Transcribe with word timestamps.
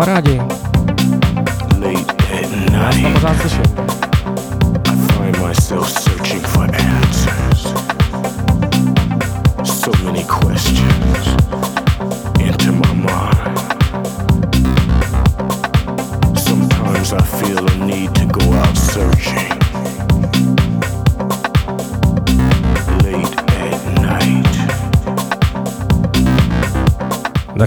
přátelé, 0.00 0.41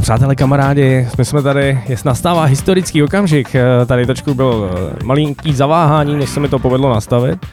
přátelé, 0.06 0.36
kamarádi, 0.36 1.08
my 1.18 1.26
jsme 1.26 1.42
tady, 1.42 1.82
je 1.88 1.98
nastává 2.06 2.44
historický 2.44 3.04
okamžik, 3.04 3.56
eh, 3.56 3.86
tady 3.86 4.06
trošku 4.06 4.34
byl 4.34 4.70
eh, 4.72 5.04
malinký 5.04 5.54
zaváhání, 5.54 6.16
než 6.16 6.30
se 6.30 6.40
mi 6.40 6.50
to 6.50 6.60
povedlo 6.60 6.90
nastavit. 6.90 7.46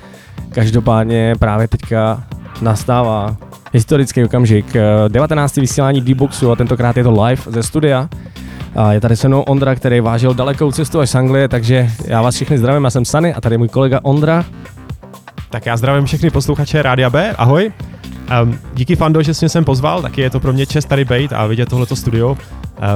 Každopádně 0.54 1.34
právě 1.38 1.68
teďka 1.68 2.24
nastává 2.60 3.36
historický 3.72 4.24
okamžik, 4.24 4.76
19. 5.08 5.58
Eh, 5.58 5.60
vysílání 5.60 6.00
D-Boxu 6.00 6.50
a 6.50 6.56
tentokrát 6.56 6.96
je 6.96 7.04
to 7.04 7.22
live 7.24 7.42
ze 7.46 7.62
studia. 7.62 8.08
A 8.76 8.92
je 8.92 9.00
tady 9.00 9.16
se 9.16 9.28
mnou 9.28 9.42
Ondra, 9.42 9.74
který 9.74 10.00
vážil 10.00 10.34
dalekou 10.34 10.72
cestu 10.72 11.00
až 11.00 11.10
z 11.10 11.14
Anglie, 11.14 11.48
takže 11.48 11.90
já 12.06 12.22
vás 12.22 12.34
všechny 12.34 12.58
zdravím, 12.58 12.84
já 12.84 12.90
jsem 12.90 13.04
Sany 13.04 13.34
a 13.34 13.40
tady 13.40 13.54
je 13.54 13.58
můj 13.58 13.68
kolega 13.68 14.00
Ondra. 14.02 14.44
Tak 15.50 15.66
já 15.66 15.76
zdravím 15.76 16.04
všechny 16.04 16.30
posluchače 16.30 16.82
Rádia 16.82 17.10
B, 17.10 17.32
ahoj. 17.38 17.72
Um, 18.40 18.58
díky 18.74 18.96
Fando, 18.96 19.22
že 19.22 19.34
jsi 19.34 19.44
mě 19.44 19.48
sem 19.48 19.64
pozval, 19.64 20.02
taky 20.02 20.20
je 20.20 20.30
to 20.30 20.40
pro 20.40 20.52
mě 20.52 20.66
čest 20.66 20.84
tady 20.84 21.04
být 21.04 21.32
a 21.32 21.46
vidět 21.46 21.68
tohleto 21.68 21.96
studio, 21.96 22.36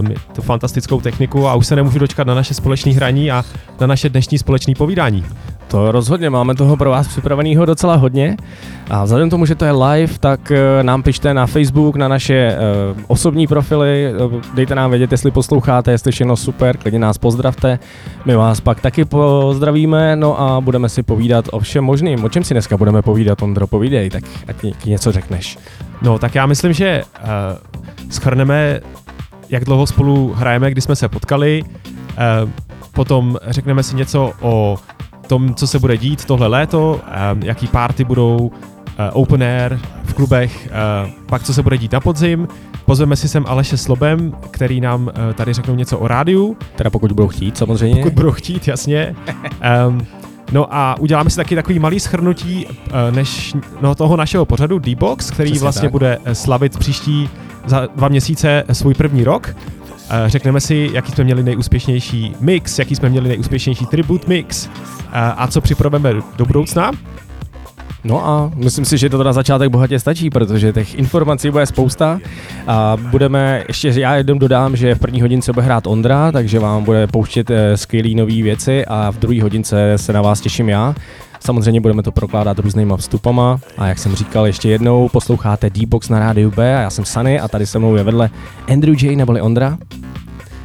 um, 0.00 0.14
tu 0.34 0.42
fantastickou 0.42 1.00
techniku 1.00 1.48
a 1.48 1.54
už 1.54 1.66
se 1.66 1.76
nemůžu 1.76 1.98
dočkat 1.98 2.26
na 2.26 2.34
naše 2.34 2.54
společné 2.54 2.92
hraní 2.92 3.30
a 3.30 3.44
na 3.80 3.86
naše 3.86 4.08
dnešní 4.08 4.38
společné 4.38 4.74
povídání. 4.74 5.24
To 5.68 5.92
rozhodně, 5.92 6.30
máme 6.30 6.54
toho 6.54 6.76
pro 6.76 6.90
vás 6.90 7.08
připraveného 7.08 7.64
docela 7.64 7.94
hodně. 7.94 8.36
A 8.90 9.04
vzhledem 9.04 9.30
tomu, 9.30 9.46
že 9.46 9.54
to 9.54 9.64
je 9.64 9.72
live, 9.72 10.18
tak 10.20 10.50
eh, 10.50 10.82
nám 10.82 11.02
pište 11.02 11.34
na 11.34 11.46
Facebook, 11.46 11.96
na 11.96 12.08
naše 12.08 12.56
uh, 12.94 13.00
osobní 13.06 13.46
profily, 13.46 14.12
dejte 14.54 14.74
nám 14.74 14.90
vědět, 14.90 15.12
jestli 15.12 15.30
posloucháte, 15.30 15.90
jestli 15.90 16.12
všechno 16.12 16.36
super, 16.36 16.76
klidně 16.76 16.98
nás 16.98 17.18
pozdravte. 17.18 17.78
My 18.24 18.36
vás 18.36 18.60
pak 18.60 18.80
taky 18.80 19.04
pozdravíme, 19.04 20.16
no 20.16 20.40
a 20.40 20.60
budeme 20.60 20.88
si 20.88 21.02
povídat 21.02 21.44
o 21.52 21.58
všem 21.58 21.84
možným. 21.84 22.24
O 22.24 22.28
čem 22.28 22.44
si 22.44 22.54
dneska 22.54 22.76
budeme 22.76 23.02
povídat, 23.02 23.42
Ondro, 23.42 23.66
povídej, 23.66 24.10
tak 24.10 24.24
ať 24.48 24.84
něco 24.86 25.12
řekneš. 25.12 25.58
No, 26.02 26.18
tak 26.18 26.34
já 26.34 26.46
myslím, 26.46 26.72
že 26.72 27.02
uh, 27.04 27.28
schrneme, 28.10 28.80
jak 29.48 29.64
dlouho 29.64 29.86
spolu 29.86 30.32
hrajeme, 30.36 30.70
kdy 30.70 30.80
jsme 30.80 30.96
se 30.96 31.08
potkali, 31.08 31.62
uh, 31.62 32.50
potom 32.92 33.36
řekneme 33.46 33.82
si 33.82 33.96
něco 33.96 34.32
o 34.40 34.78
tom, 35.26 35.54
co 35.54 35.66
se 35.66 35.78
bude 35.78 35.96
dít 35.96 36.24
tohle 36.24 36.46
léto, 36.46 37.00
um, 37.32 37.42
jaký 37.42 37.66
party 37.66 38.04
budou 38.04 38.36
uh, 38.38 38.52
open 39.12 39.42
air 39.42 39.78
v 40.04 40.14
klubech, 40.14 40.68
uh, 41.04 41.10
pak 41.26 41.42
co 41.42 41.54
se 41.54 41.62
bude 41.62 41.78
dít 41.78 41.92
na 41.92 42.00
podzim. 42.00 42.48
Pozveme 42.84 43.16
si 43.16 43.28
sem 43.28 43.44
Aleše 43.48 43.76
Slobem, 43.76 44.32
který 44.50 44.80
nám 44.80 45.02
uh, 45.02 45.32
tady 45.34 45.52
řeknou 45.52 45.74
něco 45.74 45.98
o 45.98 46.08
rádiu. 46.08 46.56
Teda 46.76 46.90
pokud 46.90 47.12
budou 47.12 47.28
chtít, 47.28 47.58
samozřejmě. 47.58 47.96
Pokud 47.96 48.12
budou 48.12 48.30
chtít, 48.30 48.68
jasně. 48.68 49.16
Um, 49.88 50.06
No 50.52 50.74
a 50.74 50.96
uděláme 50.98 51.30
si 51.30 51.36
taky 51.36 51.54
takový 51.54 51.78
malý 51.78 52.00
schrnutí 52.00 52.66
než, 53.10 53.54
no, 53.80 53.94
toho 53.94 54.16
našeho 54.16 54.44
pořadu 54.44 54.78
D-Box, 54.78 55.30
který 55.30 55.50
Přesně 55.50 55.62
vlastně 55.62 55.82
tak. 55.82 55.92
bude 55.92 56.18
slavit 56.32 56.78
příští 56.78 57.28
za 57.66 57.88
dva 57.96 58.08
měsíce 58.08 58.64
svůj 58.72 58.94
první 58.94 59.24
rok. 59.24 59.56
Řekneme 60.26 60.60
si, 60.60 60.90
jaký 60.92 61.12
jsme 61.12 61.24
měli 61.24 61.42
nejúspěšnější 61.42 62.34
mix, 62.40 62.78
jaký 62.78 62.96
jsme 62.96 63.08
měli 63.08 63.28
nejúspěšnější 63.28 63.86
tribute 63.86 64.28
mix 64.28 64.68
a 65.12 65.46
co 65.46 65.60
připravujeme 65.60 66.22
do 66.36 66.46
budoucna. 66.46 66.90
No 68.06 68.26
a 68.26 68.52
myslím 68.54 68.84
si, 68.84 68.98
že 68.98 69.10
to 69.10 69.24
na 69.24 69.32
začátek 69.32 69.70
bohatě 69.70 69.98
stačí, 69.98 70.30
protože 70.30 70.72
těch 70.72 70.94
informací 70.94 71.50
bude 71.50 71.66
spousta. 71.66 72.20
A 72.66 72.96
budeme, 73.10 73.64
ještě 73.68 73.88
já 73.88 74.16
jednou 74.16 74.38
dodám, 74.38 74.76
že 74.76 74.94
v 74.94 74.98
první 74.98 75.20
hodince 75.20 75.52
bude 75.52 75.66
hrát 75.66 75.86
Ondra, 75.86 76.32
takže 76.32 76.58
vám 76.58 76.84
bude 76.84 77.06
pouštět 77.06 77.50
eh, 77.50 77.76
skvělé 77.76 78.08
nové 78.14 78.42
věci 78.42 78.86
a 78.86 79.10
v 79.10 79.18
druhé 79.18 79.42
hodince 79.42 79.92
se 79.96 80.12
na 80.12 80.22
vás 80.22 80.40
těším 80.40 80.68
já. 80.68 80.94
Samozřejmě 81.40 81.80
budeme 81.80 82.02
to 82.02 82.12
prokládat 82.12 82.58
různýma 82.58 82.96
vstupama 82.96 83.58
a 83.78 83.86
jak 83.86 83.98
jsem 83.98 84.14
říkal 84.14 84.46
ještě 84.46 84.68
jednou, 84.68 85.08
posloucháte 85.08 85.70
D-Box 85.70 86.08
na 86.08 86.18
rádiu 86.18 86.50
B 86.50 86.76
a 86.76 86.80
já 86.80 86.90
jsem 86.90 87.04
Sunny 87.04 87.40
a 87.40 87.48
tady 87.48 87.66
se 87.66 87.78
mnou 87.78 87.96
je 87.96 88.02
vedle 88.02 88.30
Andrew 88.72 89.04
J 89.04 89.16
neboli 89.16 89.40
Ondra. 89.40 89.78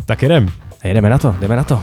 Tak 0.06 0.22
jedem. 0.22 0.50
Jedeme 0.84 1.10
na 1.10 1.18
to, 1.18 1.36
jdeme 1.40 1.56
na 1.56 1.64
to. 1.64 1.82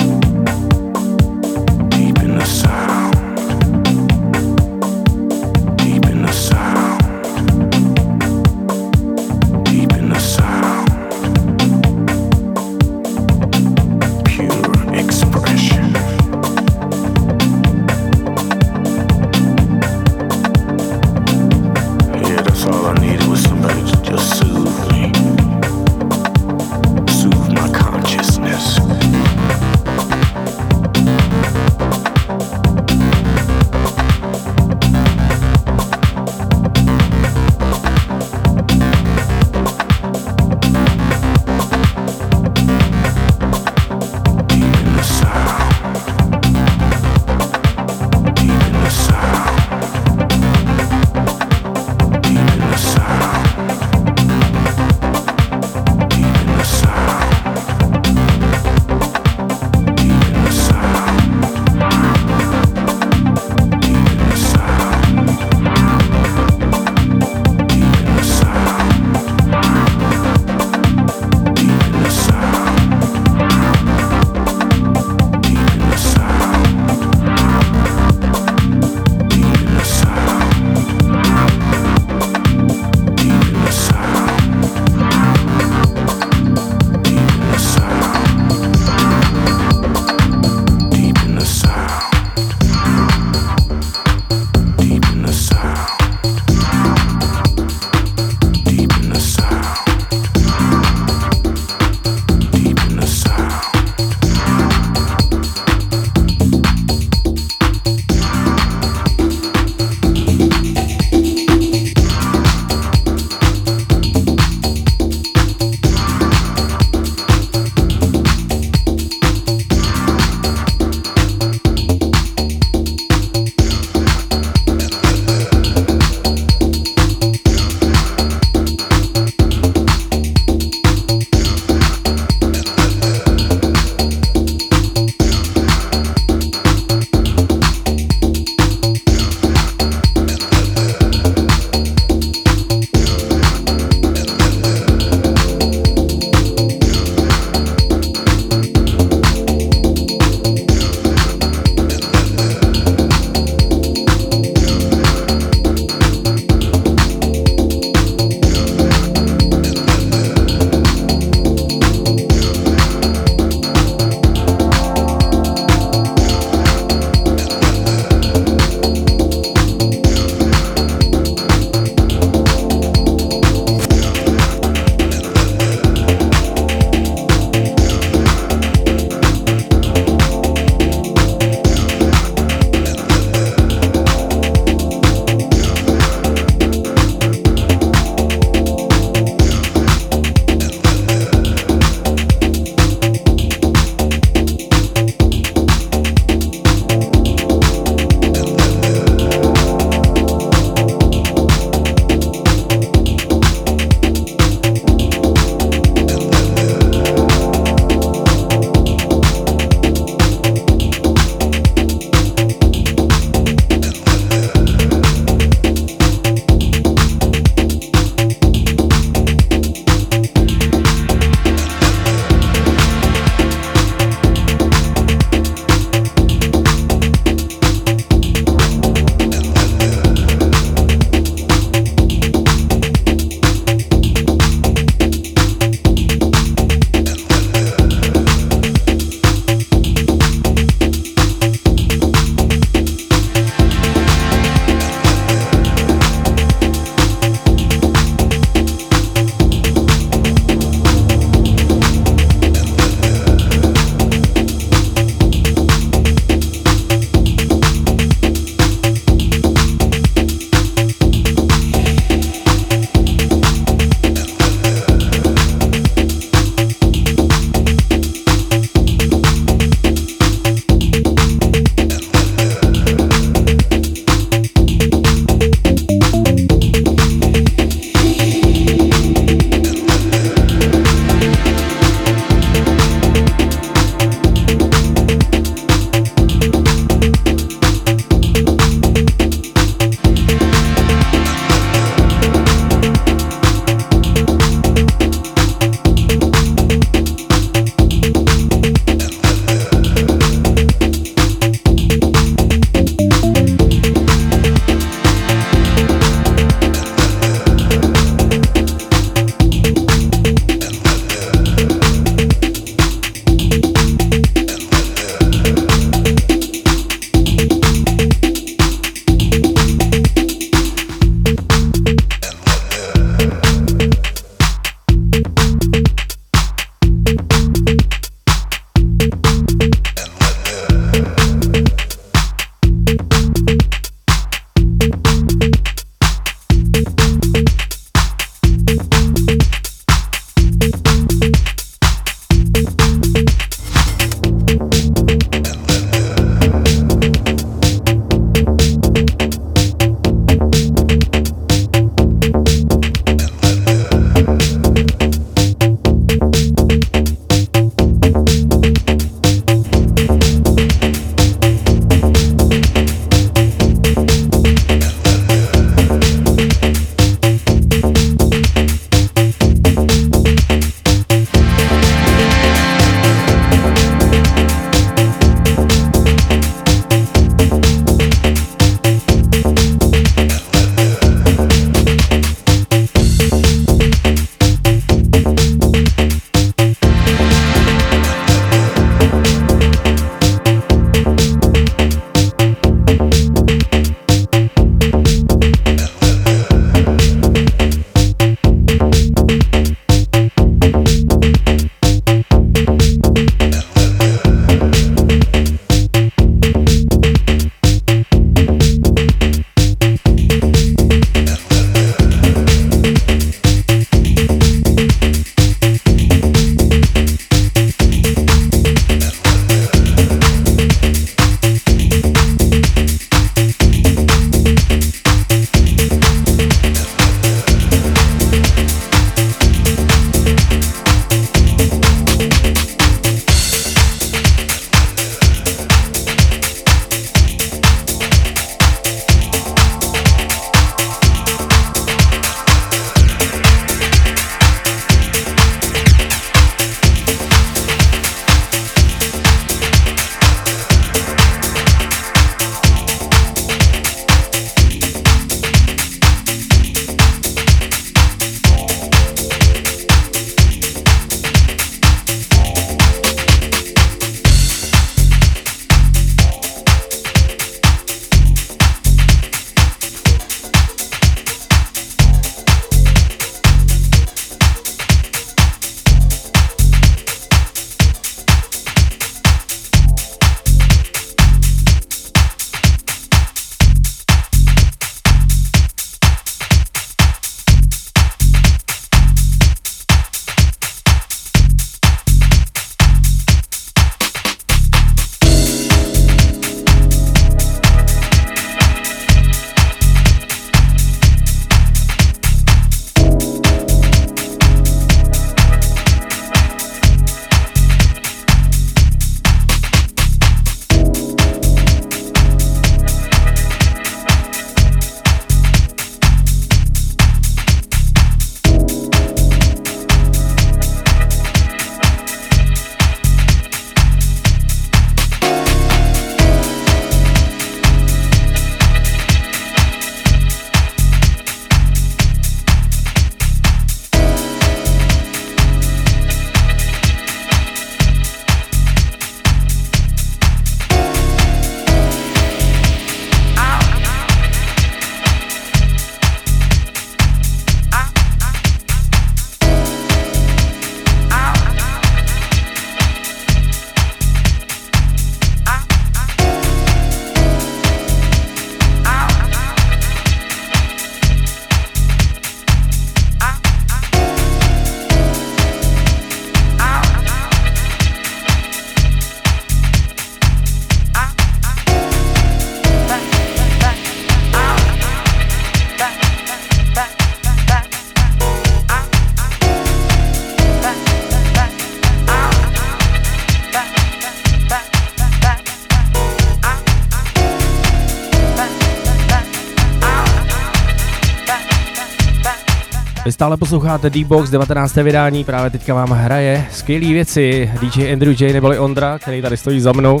Vy 593.12 593.14
stále 593.14 593.36
posloucháte 593.36 593.90
D-Box 593.90 594.30
19. 594.30 594.76
vydání, 594.76 595.24
právě 595.24 595.50
teďka 595.50 595.74
vám 595.74 595.90
hraje 595.90 596.46
skvělý 596.50 596.92
věci 596.92 597.50
DJ 597.60 597.92
Andrew 597.92 598.22
J. 598.22 598.32
neboli 598.32 598.58
Ondra, 598.58 598.98
který 598.98 599.22
tady 599.22 599.36
stojí 599.36 599.60
za 599.60 599.72
mnou. 599.72 600.00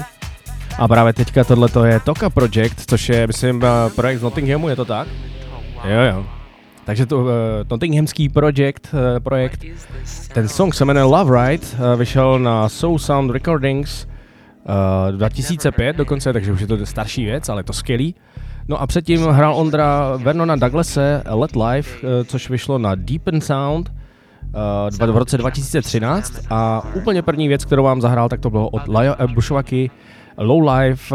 A 0.78 0.88
právě 0.88 1.12
teďka 1.12 1.44
tohle 1.44 1.68
je 1.86 2.00
Toka 2.00 2.30
Project, 2.30 2.90
což 2.90 3.08
je, 3.08 3.26
myslím, 3.26 3.62
eh, 3.64 3.90
projekt 3.96 4.18
z 4.18 4.22
Nottinghamu, 4.22 4.68
je 4.68 4.76
to 4.76 4.84
tak? 4.84 5.08
Jo, 5.84 6.00
jo. 6.14 6.26
Takže 6.84 7.06
to 7.06 7.18
uh, 7.18 7.28
Nottinghamský 7.70 8.28
project, 8.28 8.94
uh, 8.94 9.20
projekt, 9.22 9.64
ten 10.32 10.48
song 10.48 10.74
se 10.74 10.84
jmenuje 10.84 11.04
Love 11.04 11.48
Ride, 11.48 11.66
uh, 11.66 11.98
vyšel 11.98 12.38
na 12.38 12.68
Soul 12.68 12.98
Sound 12.98 13.30
Recordings 13.30 14.06
uh, 15.08 15.16
2005 15.16 15.96
dokonce, 15.96 16.32
takže 16.32 16.52
už 16.52 16.60
je 16.60 16.66
to 16.66 16.86
starší 16.86 17.24
věc, 17.24 17.48
ale 17.48 17.60
je 17.60 17.64
to 17.64 17.72
skvělý. 17.72 18.14
No 18.68 18.80
a 18.80 18.86
předtím 18.86 19.26
hrál 19.26 19.56
Ondra 19.56 20.16
Vernona 20.16 20.56
Douglase 20.56 21.22
Let 21.28 21.50
Life, 21.56 22.06
uh, 22.06 22.24
což 22.26 22.50
vyšlo 22.50 22.78
na 22.78 22.94
Deepen 22.94 23.40
Sound 23.40 23.92
uh, 25.00 25.12
v 25.12 25.16
roce 25.16 25.38
2013 25.38 26.32
a 26.50 26.82
úplně 26.94 27.22
první 27.22 27.48
věc, 27.48 27.64
kterou 27.64 27.82
vám 27.84 28.00
zahrál, 28.00 28.28
tak 28.28 28.40
to 28.40 28.50
bylo 28.50 28.68
od 28.68 28.88
Laja 28.88 29.16
Bushwacky 29.34 29.90
Low 30.38 30.68
Life 30.68 31.14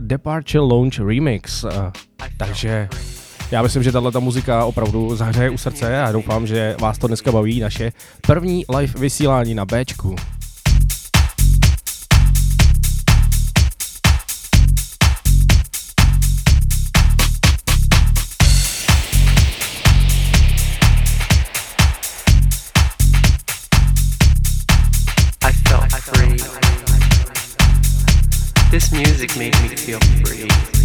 Departure 0.00 0.60
Launch 0.60 0.98
Remix. 0.98 1.64
Takže 2.36 2.88
já 3.50 3.62
myslím, 3.62 3.82
že 3.82 3.92
tahle 3.92 4.12
muzika 4.18 4.64
opravdu 4.64 5.16
zahřeje 5.16 5.50
u 5.50 5.58
srdce 5.58 6.02
a 6.02 6.12
doufám, 6.12 6.46
že 6.46 6.76
vás 6.80 6.98
to 6.98 7.06
dneska 7.06 7.32
baví 7.32 7.60
naše 7.60 7.92
první 8.26 8.64
live 8.76 9.00
vysílání 9.00 9.54
na 9.54 9.64
Bčku. 9.64 10.16
This 28.88 29.00
music 29.00 29.36
made 29.36 29.60
me 29.62 29.68
feel 29.74 29.98
free. 30.24 30.75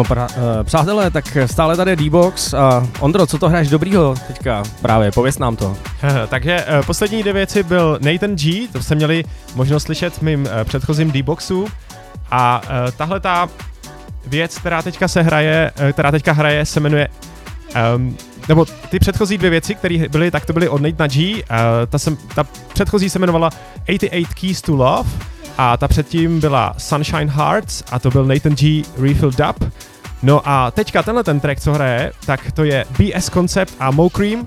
No, 0.00 0.04
pra, 0.04 0.28
uh, 0.36 0.42
přátelé, 0.62 1.10
tak 1.10 1.36
stále 1.46 1.76
tady 1.76 1.90
je 1.90 1.96
D-Box 1.96 2.54
a 2.54 2.86
Ondro, 3.00 3.26
co 3.26 3.38
to 3.38 3.48
hraješ 3.48 3.68
dobrýho 3.68 4.14
teďka? 4.26 4.62
Právě, 4.82 5.12
pověs 5.12 5.38
nám 5.38 5.56
to. 5.56 5.76
Takže 6.28 6.64
uh, 6.64 6.86
poslední 6.86 7.22
dvě 7.22 7.32
věci 7.32 7.62
byl 7.62 7.98
Nathan 8.02 8.36
G, 8.36 8.68
to 8.72 8.82
jste 8.82 8.94
měli 8.94 9.24
možnost 9.54 9.82
slyšet 9.82 10.14
v 10.14 10.22
mým 10.22 10.40
uh, 10.40 10.48
předchozím 10.64 11.10
D-Boxu. 11.10 11.68
A 12.30 12.62
uh, 12.64 12.90
tahle 12.96 13.20
ta 13.20 13.48
věc, 14.26 14.58
která 14.58 14.82
teďka 14.82 15.08
se 15.08 15.22
hraje, 15.22 15.70
uh, 15.80 15.92
která 15.92 16.10
teďka 16.10 16.32
hraje, 16.32 16.66
se 16.66 16.80
jmenuje 16.80 17.08
um, 17.96 18.16
nebo 18.48 18.64
ty 18.64 18.98
předchozí 18.98 19.38
dvě 19.38 19.50
věci, 19.50 19.74
které 19.74 20.08
byly, 20.08 20.30
tak 20.30 20.46
to 20.46 20.52
byly 20.52 20.68
od 20.68 20.82
Nate 20.82 21.08
G. 21.08 21.34
Uh, 21.34 21.40
ta, 21.88 21.98
sem, 21.98 22.16
ta 22.34 22.44
předchozí 22.72 23.10
se 23.10 23.18
jmenovala 23.18 23.50
88 23.88 24.34
Keys 24.40 24.62
to 24.62 24.76
Love 24.76 25.10
a 25.58 25.76
ta 25.76 25.88
předtím 25.88 26.40
byla 26.40 26.74
Sunshine 26.78 27.30
Hearts 27.30 27.82
a 27.92 27.98
to 27.98 28.10
byl 28.10 28.24
Nathan 28.24 28.54
G. 28.54 28.82
Refill 28.98 29.30
Dub. 29.30 29.72
No 30.22 30.40
a 30.44 30.70
teďka 30.70 31.02
tenhle 31.02 31.24
ten 31.24 31.40
track, 31.40 31.60
co 31.60 31.72
hraje, 31.72 32.12
tak 32.26 32.52
to 32.52 32.64
je 32.64 32.84
BS 32.98 33.30
Concept 33.30 33.74
a 33.78 33.90
Mo 33.90 34.10
Cream, 34.10 34.40
uh, 34.40 34.46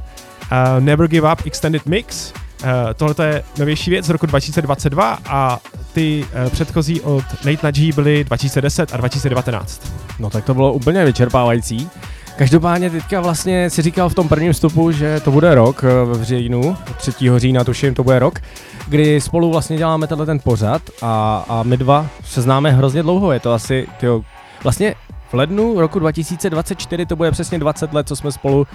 Never 0.80 1.08
Give 1.08 1.34
Up 1.34 1.46
Extended 1.46 1.86
Mix. 1.86 2.34
Uh, 2.64 2.70
tohle 2.96 3.28
je 3.28 3.44
novější 3.60 3.90
věc 3.90 4.06
z 4.06 4.10
roku 4.10 4.26
2022 4.26 5.18
a 5.26 5.60
ty 5.94 6.26
uh, 6.46 6.50
předchozí 6.50 7.02
od 7.02 7.24
Nate 7.46 7.72
G 7.72 7.92
byly 7.92 8.24
2010 8.24 8.94
a 8.94 8.98
2019. 8.98 9.94
No 10.20 10.30
tak 10.30 10.46
to 10.46 10.54
bylo 10.54 10.74
úplně 10.74 11.06
vyčerpávající. 11.06 11.90
Každopádně 12.36 12.90
teďka 12.90 13.22
vlastně 13.22 13.70
si 13.70 13.82
říkal 13.82 14.10
v 14.10 14.16
tom 14.16 14.30
prvním 14.30 14.54
vstupu, 14.54 14.92
že 14.92 15.20
to 15.20 15.32
bude 15.32 15.56
rok 15.56 15.84
v 16.06 16.24
říjnu, 16.24 16.78
3. 16.98 17.12
října 17.38 17.64
tuším, 17.64 17.94
to 17.94 18.04
bude 18.04 18.20
rok, 18.20 18.40
kdy 18.88 19.22
spolu 19.22 19.52
vlastně 19.52 19.78
děláme 19.78 20.08
tenhle 20.08 20.26
ten 20.26 20.40
pořad 20.40 20.82
a, 21.02 21.46
a 21.50 21.64
my 21.64 21.78
dva 21.78 22.08
se 22.26 22.42
známe 22.42 22.72
hrozně 22.72 23.04
dlouho, 23.04 23.32
je 23.32 23.40
to 23.40 23.54
asi, 23.54 23.88
tyjo, 24.00 24.22
vlastně 24.64 24.96
v 25.34 25.36
lednu 25.36 25.80
roku 25.80 26.00
2024 26.00 27.06
to 27.06 27.16
bude 27.16 27.32
přesně 27.32 27.60
20 27.60 27.94
let, 27.94 28.08
co 28.08 28.16
jsme 28.16 28.32
spolu 28.32 28.68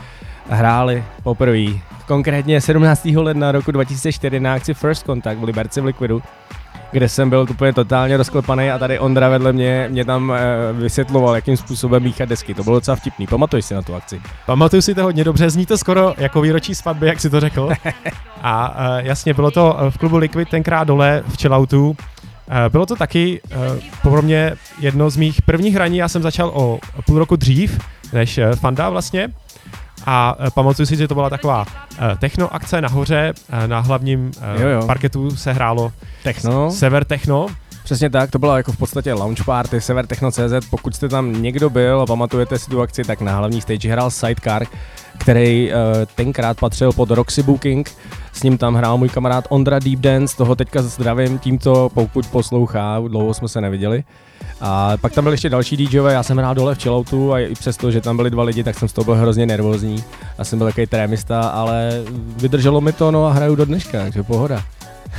hráli 0.48 1.04
poprvé. 1.22 1.64
Konkrétně 2.06 2.60
17. 2.60 3.04
ledna 3.04 3.52
roku 3.52 3.72
2004 3.72 4.40
na 4.40 4.54
akci 4.54 4.74
First 4.74 5.06
Contact 5.06 5.40
v 5.40 5.44
Liberci 5.44 5.80
v 5.80 5.84
Liquidu 5.84 6.22
kde 6.90 7.08
jsem 7.08 7.30
byl 7.30 7.46
úplně 7.50 7.72
totálně 7.72 8.16
rozklepaný 8.16 8.70
a 8.70 8.78
tady 8.78 8.98
Ondra 8.98 9.28
vedle 9.28 9.52
mě 9.52 9.86
mě 9.90 10.04
tam 10.04 10.32
e, 10.32 10.72
vysvětloval, 10.72 11.34
jakým 11.34 11.56
způsobem 11.56 12.02
míchat 12.02 12.28
desky. 12.28 12.54
To 12.54 12.64
bylo 12.64 12.76
docela 12.76 12.96
vtipný. 12.96 13.26
Pamatuješ 13.26 13.64
si 13.64 13.74
na 13.74 13.82
tu 13.82 13.94
akci? 13.94 14.20
Pamatuju 14.46 14.82
si 14.82 14.94
to 14.94 15.02
hodně 15.02 15.24
dobře, 15.24 15.50
zní 15.50 15.66
to 15.66 15.78
skoro 15.78 16.14
jako 16.18 16.40
výročí 16.40 16.74
svatby, 16.74 17.06
jak 17.06 17.20
si 17.20 17.30
to 17.30 17.40
řekl. 17.40 17.70
a 18.42 18.76
e, 18.78 19.06
jasně, 19.06 19.34
bylo 19.34 19.50
to 19.50 19.76
v 19.90 19.98
klubu 19.98 20.16
Liquid 20.16 20.48
tenkrát 20.48 20.84
dole 20.84 21.22
v 21.26 21.40
Chilloutu. 21.40 21.96
E, 22.50 22.68
bylo 22.68 22.86
to 22.86 22.96
taky 22.96 23.40
e, 23.50 23.56
pro 24.02 24.22
mě 24.22 24.52
jedno 24.78 25.10
z 25.10 25.16
mých 25.16 25.42
prvních 25.42 25.74
hraní, 25.74 25.96
já 25.98 26.08
jsem 26.08 26.22
začal 26.22 26.50
o 26.54 26.78
půl 27.06 27.18
roku 27.18 27.36
dřív, 27.36 27.78
než 28.12 28.40
Fanda 28.54 28.90
vlastně. 28.90 29.28
A 30.06 30.36
pamatuju 30.54 30.86
si, 30.86 30.96
že 30.96 31.08
to 31.08 31.14
byla 31.14 31.30
taková 31.30 31.66
techno 32.18 32.54
akce 32.54 32.80
nahoře, 32.80 33.32
na 33.66 33.80
hlavním 33.80 34.30
jo, 34.60 34.68
jo. 34.68 34.86
parketu 34.86 35.36
se 35.36 35.52
hrálo 35.52 35.92
Techno. 36.22 36.70
Sever 36.70 37.04
Techno. 37.04 37.46
Přesně 37.88 38.10
tak, 38.10 38.30
to 38.30 38.38
byla 38.38 38.56
jako 38.56 38.72
v 38.72 38.76
podstatě 38.76 39.12
launch 39.12 39.44
party 39.44 39.80
Techno.cz. 40.06 40.68
Pokud 40.70 40.96
jste 40.96 41.08
tam 41.08 41.42
někdo 41.42 41.70
byl 41.70 42.00
a 42.00 42.06
pamatujete 42.06 42.58
si 42.58 42.70
tu 42.70 42.80
akci, 42.80 43.04
tak 43.04 43.20
na 43.20 43.36
hlavní 43.36 43.60
stage 43.60 43.88
hrál 43.88 44.10
Sidecar, 44.10 44.66
který 45.18 45.70
uh, 45.72 45.76
tenkrát 46.14 46.60
patřil 46.60 46.92
pod 46.92 47.10
Roxy 47.10 47.42
Booking. 47.42 47.90
S 48.32 48.42
ním 48.42 48.58
tam 48.58 48.74
hrál 48.74 48.98
můj 48.98 49.08
kamarád 49.08 49.44
Ondra 49.48 49.78
Deep 49.78 50.00
Dance, 50.00 50.36
toho 50.36 50.54
teďka 50.54 50.82
zdravím 50.82 51.38
tímto, 51.38 51.90
pokud 51.94 52.26
poslouchá, 52.26 53.00
dlouho 53.08 53.34
jsme 53.34 53.48
se 53.48 53.60
neviděli. 53.60 54.04
A 54.60 54.96
pak 54.96 55.12
tam 55.12 55.24
byly 55.24 55.34
ještě 55.34 55.48
další 55.48 55.76
DJové, 55.76 56.12
já 56.12 56.22
jsem 56.22 56.38
hrál 56.38 56.54
dole 56.54 56.74
v 56.74 56.82
chilloutu 56.82 57.32
a 57.32 57.38
i 57.38 57.54
přesto, 57.54 57.90
že 57.90 58.00
tam 58.00 58.16
byli 58.16 58.30
dva 58.30 58.42
lidi, 58.42 58.64
tak 58.64 58.78
jsem 58.78 58.88
z 58.88 58.92
toho 58.92 59.04
byl 59.04 59.14
hrozně 59.14 59.46
nervózní. 59.46 60.04
Já 60.38 60.44
jsem 60.44 60.58
byl 60.58 60.68
takový 60.68 60.86
trémista, 60.86 61.40
ale 61.40 62.02
vydrželo 62.36 62.80
mi 62.80 62.92
to, 62.92 63.10
no 63.10 63.26
a 63.26 63.32
hraju 63.32 63.54
do 63.54 63.64
dneška, 63.64 64.02
takže 64.02 64.22
pohoda. 64.22 64.62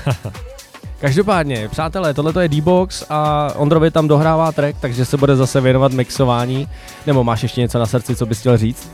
Každopádně, 1.00 1.70
přátelé, 1.70 2.14
tohle 2.14 2.44
je 2.44 2.48
D-Box 2.48 3.06
a 3.10 3.52
Ondrovi 3.56 3.92
tam 3.92 4.08
dohrává 4.08 4.52
track, 4.52 4.78
takže 4.80 5.06
se 5.06 5.18
bude 5.18 5.36
zase 5.36 5.62
věnovat 5.62 5.92
mixování. 5.92 6.68
Nebo 7.08 7.24
máš 7.24 7.44
ještě 7.44 7.62
něco 7.62 7.80
na 7.80 7.86
srdci, 7.86 8.16
co 8.16 8.26
bys 8.26 8.40
chtěl 8.40 8.58
říct? 8.58 8.92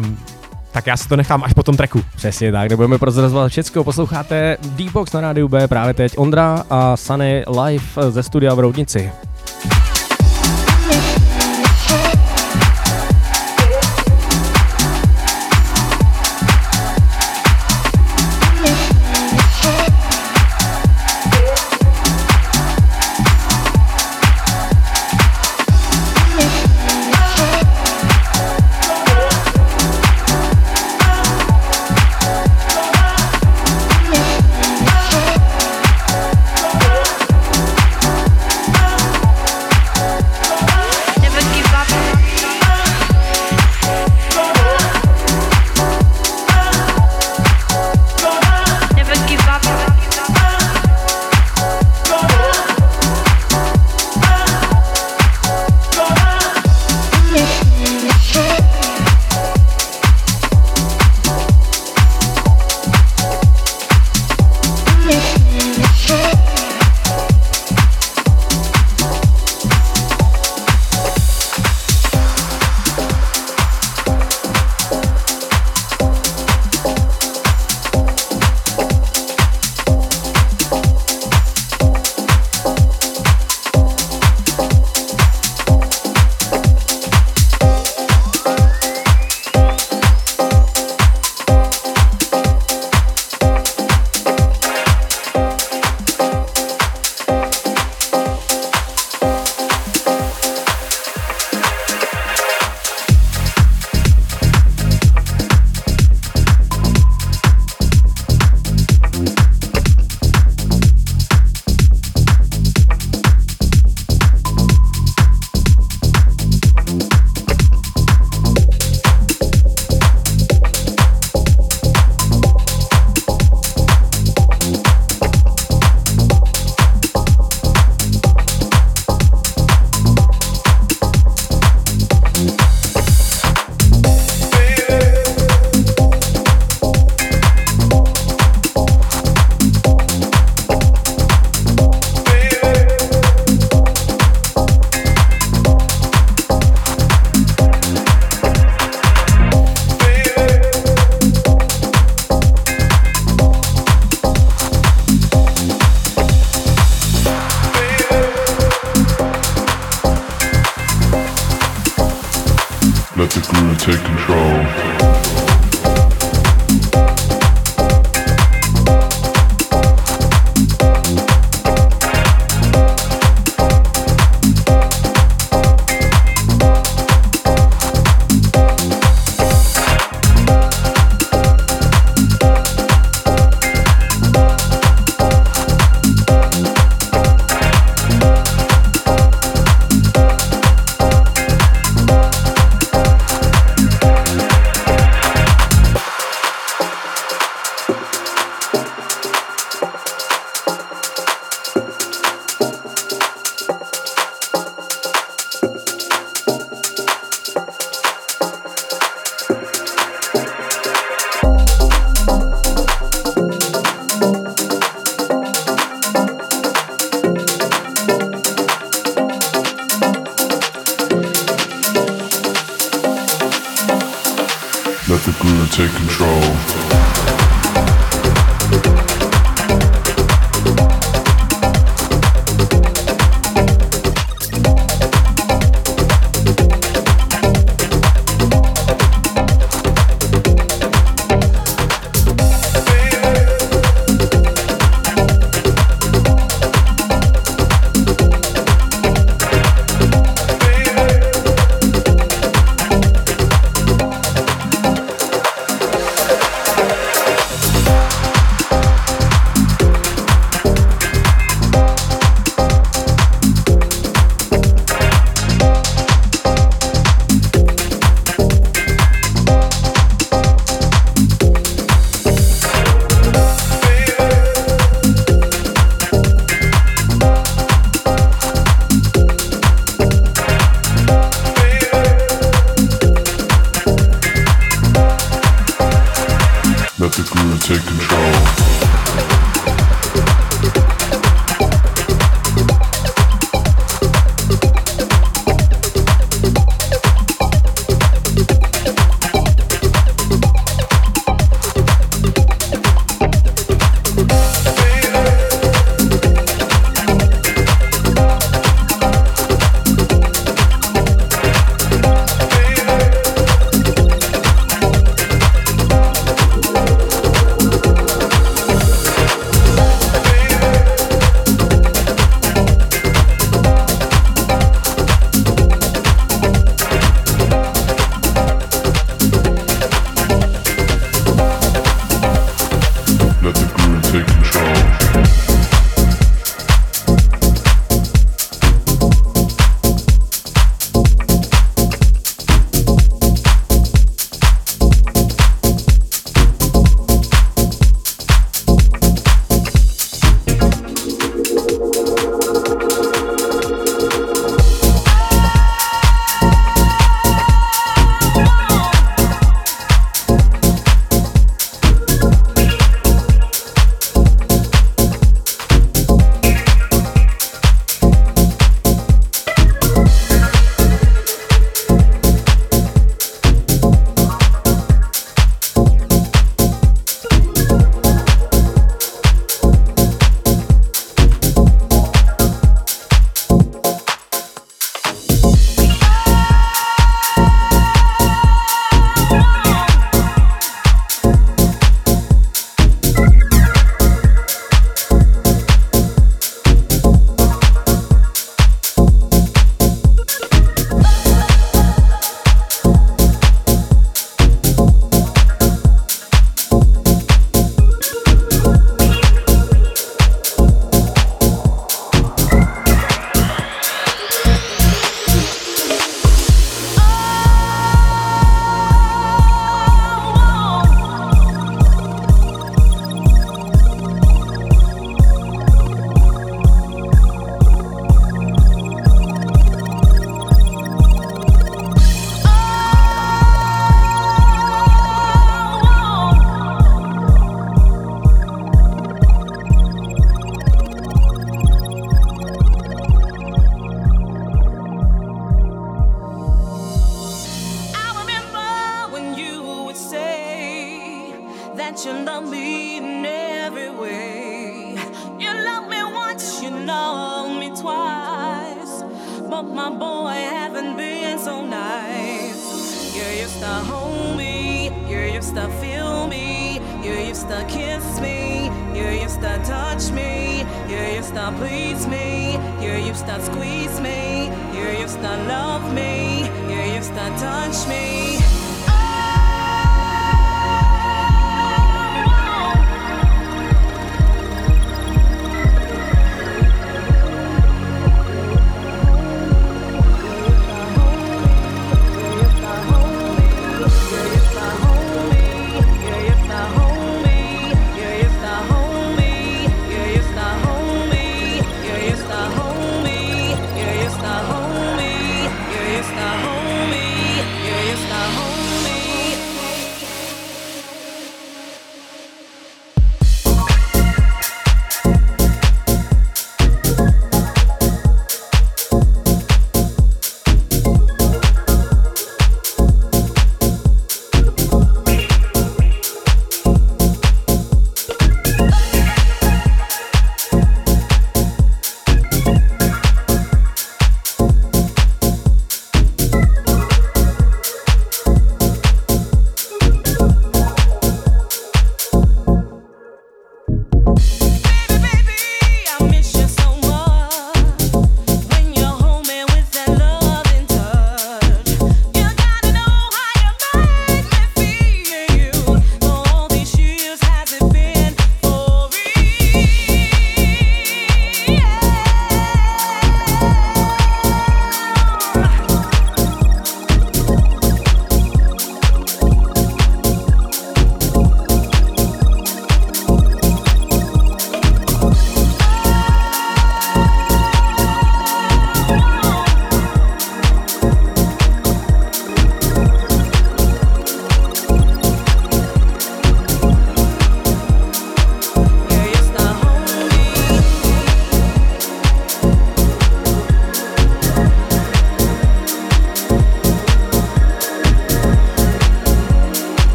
Um, 0.00 0.18
tak 0.72 0.86
já 0.86 0.96
si 0.96 1.08
to 1.08 1.16
nechám 1.16 1.44
až 1.44 1.52
po 1.52 1.62
tom 1.62 1.76
tracku. 1.76 2.04
Přesně 2.16 2.52
tak, 2.52 2.70
nebudeme 2.70 2.98
prozrazovat 2.98 3.52
všechno. 3.52 3.84
Posloucháte 3.84 4.56
D-Box 4.62 5.12
na 5.12 5.20
rádiu 5.20 5.48
B 5.48 5.68
právě 5.68 5.94
teď. 5.94 6.12
Ondra 6.16 6.64
a 6.70 6.96
Sunny 6.96 7.44
live 7.62 8.10
ze 8.10 8.22
studia 8.22 8.54
v 8.54 8.58
Roudnici. 8.58 9.12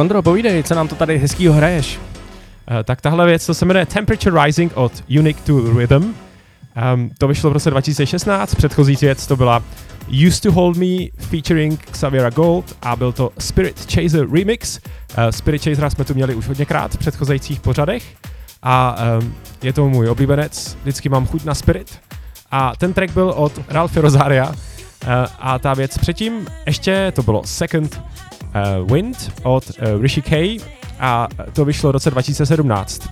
Tak 0.00 0.04
Ondro, 0.04 0.22
povídej, 0.22 0.62
co 0.62 0.74
nám 0.74 0.88
to 0.88 0.94
tady 0.94 1.18
hezkýho 1.18 1.54
hraješ? 1.54 2.00
Eh, 2.70 2.84
tak 2.84 3.00
tahle 3.00 3.26
věc, 3.26 3.46
to 3.46 3.54
se 3.54 3.64
jmenuje 3.64 3.86
Temperature 3.86 4.44
Rising 4.44 4.72
od 4.74 4.92
Unique 5.18 5.40
to 5.40 5.78
Rhythm. 5.78 6.04
Um, 6.94 7.10
to 7.18 7.28
vyšlo 7.28 7.50
v 7.50 7.52
roce 7.52 7.70
2016, 7.70 8.54
předchozí 8.54 8.96
věc 9.00 9.26
to 9.26 9.36
byla 9.36 9.62
Used 10.26 10.42
to 10.42 10.52
Hold 10.52 10.76
Me 10.76 10.86
featuring 11.18 11.84
Xaviera 11.90 12.30
Gold 12.30 12.76
a 12.82 12.96
byl 12.96 13.12
to 13.12 13.30
Spirit 13.38 13.92
Chaser 13.94 14.30
Remix. 14.32 14.78
Uh, 14.78 15.30
Spirit 15.30 15.64
Chasera 15.64 15.90
jsme 15.90 16.04
tu 16.04 16.14
měli 16.14 16.34
už 16.34 16.48
hodněkrát 16.48 16.94
v 16.94 16.98
předchozejících 16.98 17.60
pořadech 17.60 18.02
a 18.62 18.96
um, 19.20 19.34
je 19.62 19.72
to 19.72 19.88
můj 19.88 20.08
oblíbenec, 20.08 20.76
vždycky 20.82 21.08
mám 21.08 21.26
chuť 21.26 21.44
na 21.44 21.54
Spirit. 21.54 21.98
A 22.50 22.76
ten 22.76 22.92
track 22.92 23.12
byl 23.12 23.32
od 23.36 23.52
Ralph 23.68 23.96
Rosaria 23.96 24.48
uh, 24.48 24.54
a 25.38 25.58
ta 25.58 25.74
věc 25.74 25.98
předtím 25.98 26.46
ještě 26.66 27.12
to 27.16 27.22
bylo 27.22 27.42
Second 27.44 28.00
uh, 28.54 28.92
Wind 28.92 29.32
od 29.42 29.70
uh, 29.70 30.02
Rishi 30.02 30.22
K 30.22 30.60
a 31.00 31.28
to 31.52 31.64
vyšlo 31.64 31.88
v 31.88 31.92
roce 31.92 32.10
2017. 32.10 33.08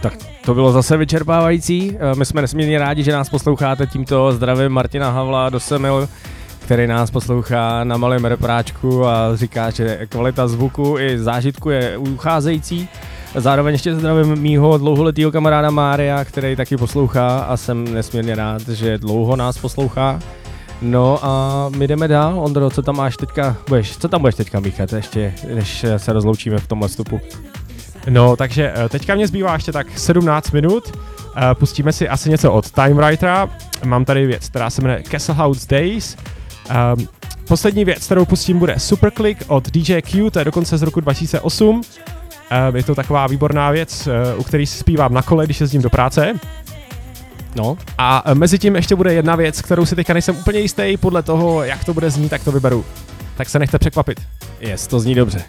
Tak 0.00 0.14
to 0.44 0.54
bylo 0.54 0.72
zase 0.72 0.96
vyčerpávající. 0.96 1.96
Eh, 2.00 2.14
My 2.14 2.24
jsme 2.24 2.42
nesmírně 2.42 2.78
rádi, 2.78 3.02
že 3.02 3.12
nás 3.12 3.28
posloucháte. 3.28 3.86
Tímto 3.86 4.32
zdravím 4.32 4.68
Martina 4.68 5.10
Havla 5.10 5.50
do 5.50 5.60
Semil, 5.60 6.08
který 6.58 6.86
nás 6.86 7.10
poslouchá 7.10 7.84
na 7.84 7.96
malém 7.96 8.24
repráčku 8.24 9.06
a 9.06 9.36
říká, 9.36 9.70
že 9.70 10.06
kvalita 10.08 10.48
zvuku 10.48 10.98
i 10.98 11.18
zážitku 11.18 11.70
je 11.70 11.96
ucházející. 11.96 12.88
Zároveň 13.34 13.72
ještě 13.72 13.94
zdravím 13.94 14.36
mýho 14.36 14.78
dlouholetého 14.78 15.32
kamaráda 15.32 15.70
Mária, 15.70 16.24
který 16.24 16.56
taky 16.56 16.76
poslouchá 16.76 17.38
a 17.38 17.56
jsem 17.56 17.94
nesmírně 17.94 18.34
rád, 18.34 18.68
že 18.68 18.98
dlouho 18.98 19.36
nás 19.36 19.58
poslouchá. 19.58 20.18
No 20.82 21.18
a 21.24 21.68
my 21.76 21.88
jdeme 21.88 22.08
dál. 22.08 22.40
Ondro, 22.40 22.70
co 22.70 22.82
tam 22.82 22.96
máš 22.96 23.16
teďka, 23.16 23.56
budeš, 23.68 23.96
co 23.96 24.08
tam 24.08 24.20
budeš 24.20 24.34
teďka 24.34 24.60
míchat 24.60 24.92
ještě, 24.92 25.34
než 25.54 25.84
se 25.96 26.12
rozloučíme 26.12 26.58
v 26.58 26.66
tomhle 26.68 26.88
stupu? 26.88 27.20
No, 28.08 28.36
takže 28.36 28.72
eh, 28.76 28.88
teďka 28.88 29.14
mě 29.14 29.26
zbývá 29.26 29.54
ještě 29.54 29.72
tak 29.72 29.98
17 29.98 30.50
minut. 30.50 30.98
Eh, 31.36 31.54
Pustíme 31.54 31.92
si 31.92 32.08
asi 32.08 32.30
něco 32.30 32.52
od 32.52 32.70
Time 32.70 32.96
Writera. 32.96 33.48
Mám 33.84 34.04
tady 34.04 34.26
věc, 34.26 34.48
která 34.48 34.70
se 34.70 34.82
jmenuje 34.82 35.02
Castle 35.10 35.34
House 35.34 35.66
Days. 35.70 36.16
Um, 36.96 37.08
poslední 37.48 37.84
věc, 37.84 38.06
kterou 38.06 38.24
pustím, 38.24 38.58
bude 38.58 38.78
Superclick 38.78 39.42
od 39.46 39.70
DJ 39.70 40.02
Q, 40.02 40.30
to 40.30 40.38
je 40.38 40.44
dokonce 40.44 40.78
z 40.78 40.82
roku 40.82 41.00
2008. 41.00 41.74
Um, 41.74 42.76
je 42.76 42.82
to 42.82 42.94
taková 42.94 43.26
výborná 43.26 43.70
věc, 43.70 44.06
eh, 44.06 44.34
u 44.36 44.42
který 44.42 44.66
si 44.66 44.78
zpívám 44.78 45.14
na 45.14 45.22
kole, 45.22 45.44
když 45.44 45.60
jezdím 45.60 45.82
do 45.82 45.90
práce. 45.90 46.34
No, 47.54 47.76
A 47.98 48.22
eh, 48.26 48.34
mezi 48.34 48.58
tím 48.58 48.76
ještě 48.76 48.94
bude 48.94 49.14
jedna 49.14 49.36
věc, 49.36 49.62
kterou 49.62 49.86
si 49.86 49.96
teďka 49.96 50.12
nejsem 50.12 50.36
úplně 50.36 50.60
jistý, 50.60 50.96
podle 50.96 51.22
toho, 51.22 51.64
jak 51.64 51.84
to 51.84 51.94
bude 51.94 52.10
znít, 52.10 52.28
tak 52.28 52.44
to 52.44 52.52
vyberu. 52.52 52.84
Tak 53.36 53.48
se 53.48 53.58
nechte 53.58 53.78
překvapit. 53.78 54.20
jest, 54.60 54.86
to 54.86 55.00
zní 55.00 55.14
dobře. 55.14 55.44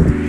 you. 0.07 0.22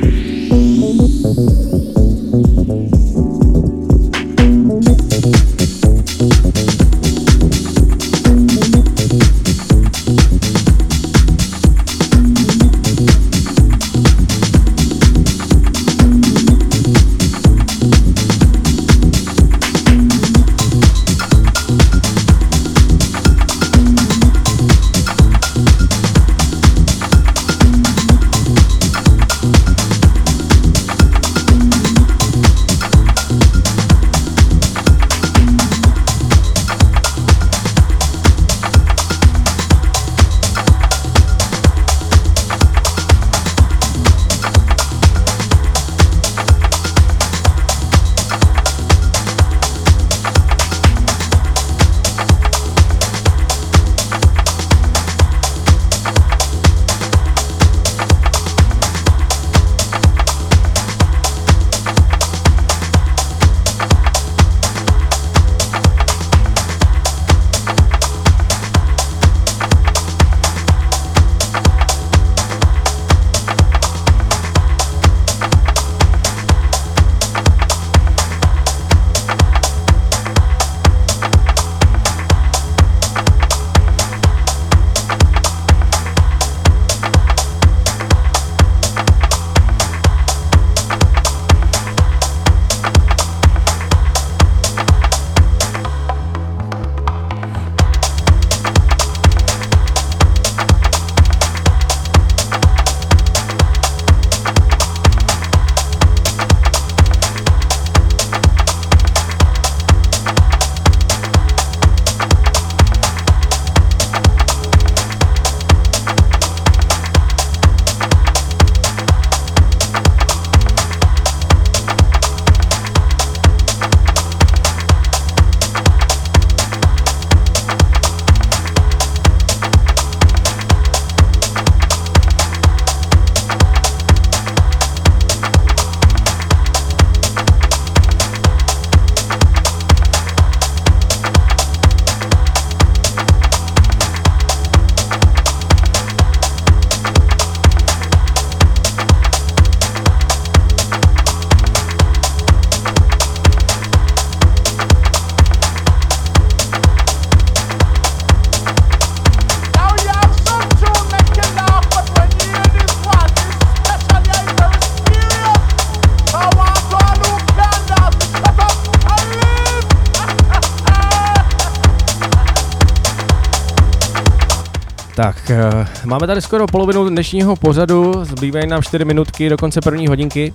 Máme 176.15 176.27
tady 176.27 176.43
skoro 176.43 176.67
polovinu 176.67 177.09
dnešního 177.09 177.57
pořadu, 177.57 178.13
zbývají 178.25 178.67
nám 178.67 178.83
4 178.83 179.05
minutky 179.05 179.49
do 179.49 179.57
konce 179.57 179.81
první 179.81 180.07
hodinky. 180.07 180.53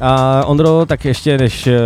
A 0.00 0.44
Ondro, 0.44 0.86
tak 0.86 1.04
ještě 1.04 1.38
než 1.38 1.66
eh, 1.66 1.80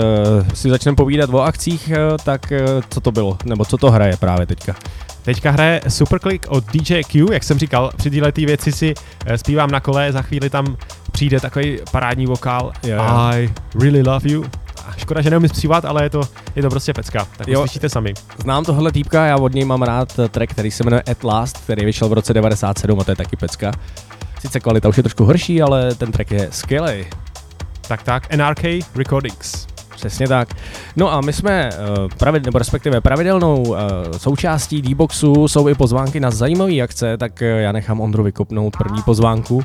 si 0.55 0.71
začneme 0.71 0.97
povídat 0.97 1.31
o 1.31 1.41
akcích, 1.41 1.91
eh, 1.91 1.99
tak 2.25 2.53
eh, 2.53 2.61
co 2.91 3.01
to 3.01 3.12
bylo, 3.12 3.39
nebo 3.45 3.64
co 3.64 3.79
to 3.79 3.91
hraje 3.91 4.16
právě 4.16 4.47
teďka? 4.47 4.75
Teďka 5.23 5.51
hraje 5.51 5.81
Superclick 5.89 6.47
od 6.49 6.64
DJ 6.73 7.03
Q, 7.03 7.33
jak 7.33 7.45
jsem 7.45 7.59
říkal, 7.59 7.91
při 7.97 8.11
téhle 8.11 8.33
tý 8.33 8.47
věci 8.47 8.73
si 8.73 8.95
zpívám 9.37 9.71
na 9.71 9.81
kole, 9.81 10.12
za 10.12 10.23
chvíli 10.23 10.51
tam 10.51 10.77
přijde 11.12 11.41
takový 11.41 11.79
parádní 11.91 12.27
vokál 12.27 12.73
jo. 12.83 13.01
I 13.01 13.51
really 13.81 14.03
love 14.03 14.31
you. 14.31 14.45
A 14.89 14.93
Škoda, 14.97 15.21
že 15.21 15.31
neumím 15.31 15.49
zpívat, 15.49 15.85
ale 15.85 16.03
je 16.03 16.11
to, 16.11 16.21
je 16.57 16.62
to 16.62 16.70
prostě 16.70 16.92
pecka, 16.92 17.26
tak 17.36 17.49
Jo. 17.49 17.61
uslyšíte 17.61 17.88
sami. 17.88 18.14
Znám 18.38 18.64
tohle 18.64 18.92
týpka, 18.92 19.26
já 19.26 19.36
od 19.36 19.55
něj 19.55 19.64
mám 19.64 19.82
rád 19.82 20.18
eh, 20.18 20.28
track, 20.28 20.51
který 20.51 20.70
se 20.70 20.84
jmenuje 20.84 21.03
At 21.03 21.24
Last, 21.24 21.59
který 21.59 21.84
vyšel 21.84 22.09
v 22.09 22.12
roce 22.12 22.34
97 22.34 23.01
a 23.01 23.05
to 23.05 23.11
je 23.11 23.16
taky 23.16 23.36
pecka. 23.36 23.72
Sice 24.40 24.61
kvalita 24.61 24.88
už 24.88 24.96
je 24.96 25.03
trošku 25.03 25.24
horší, 25.24 25.62
ale 25.62 25.94
ten 25.94 26.12
track 26.12 26.30
je 26.30 26.49
skvělý. 26.53 27.07
Tak 27.88 28.03
tak, 28.03 28.34
NRK 28.36 28.84
Recordings. 28.96 29.66
Přesně 29.96 30.28
tak. 30.28 30.49
No 30.96 31.12
a 31.12 31.20
my 31.20 31.32
jsme, 31.32 31.70
uh, 31.70 32.09
pravid, 32.18 32.44
nebo 32.44 32.59
respektive 32.59 33.01
pravidelnou 33.01 33.62
uh, 33.62 33.76
součástí 34.16 34.82
D-Boxu 34.82 35.49
jsou 35.49 35.68
i 35.68 35.74
pozvánky 35.74 36.20
na 36.20 36.30
zajímavé 36.30 36.80
akce, 36.80 37.16
tak 37.16 37.32
uh, 37.42 37.46
já 37.46 37.72
nechám 37.72 38.01
Ondru 38.01 38.22
vykopnout 38.22 38.76
první 38.76 39.03
pozvánku 39.03 39.62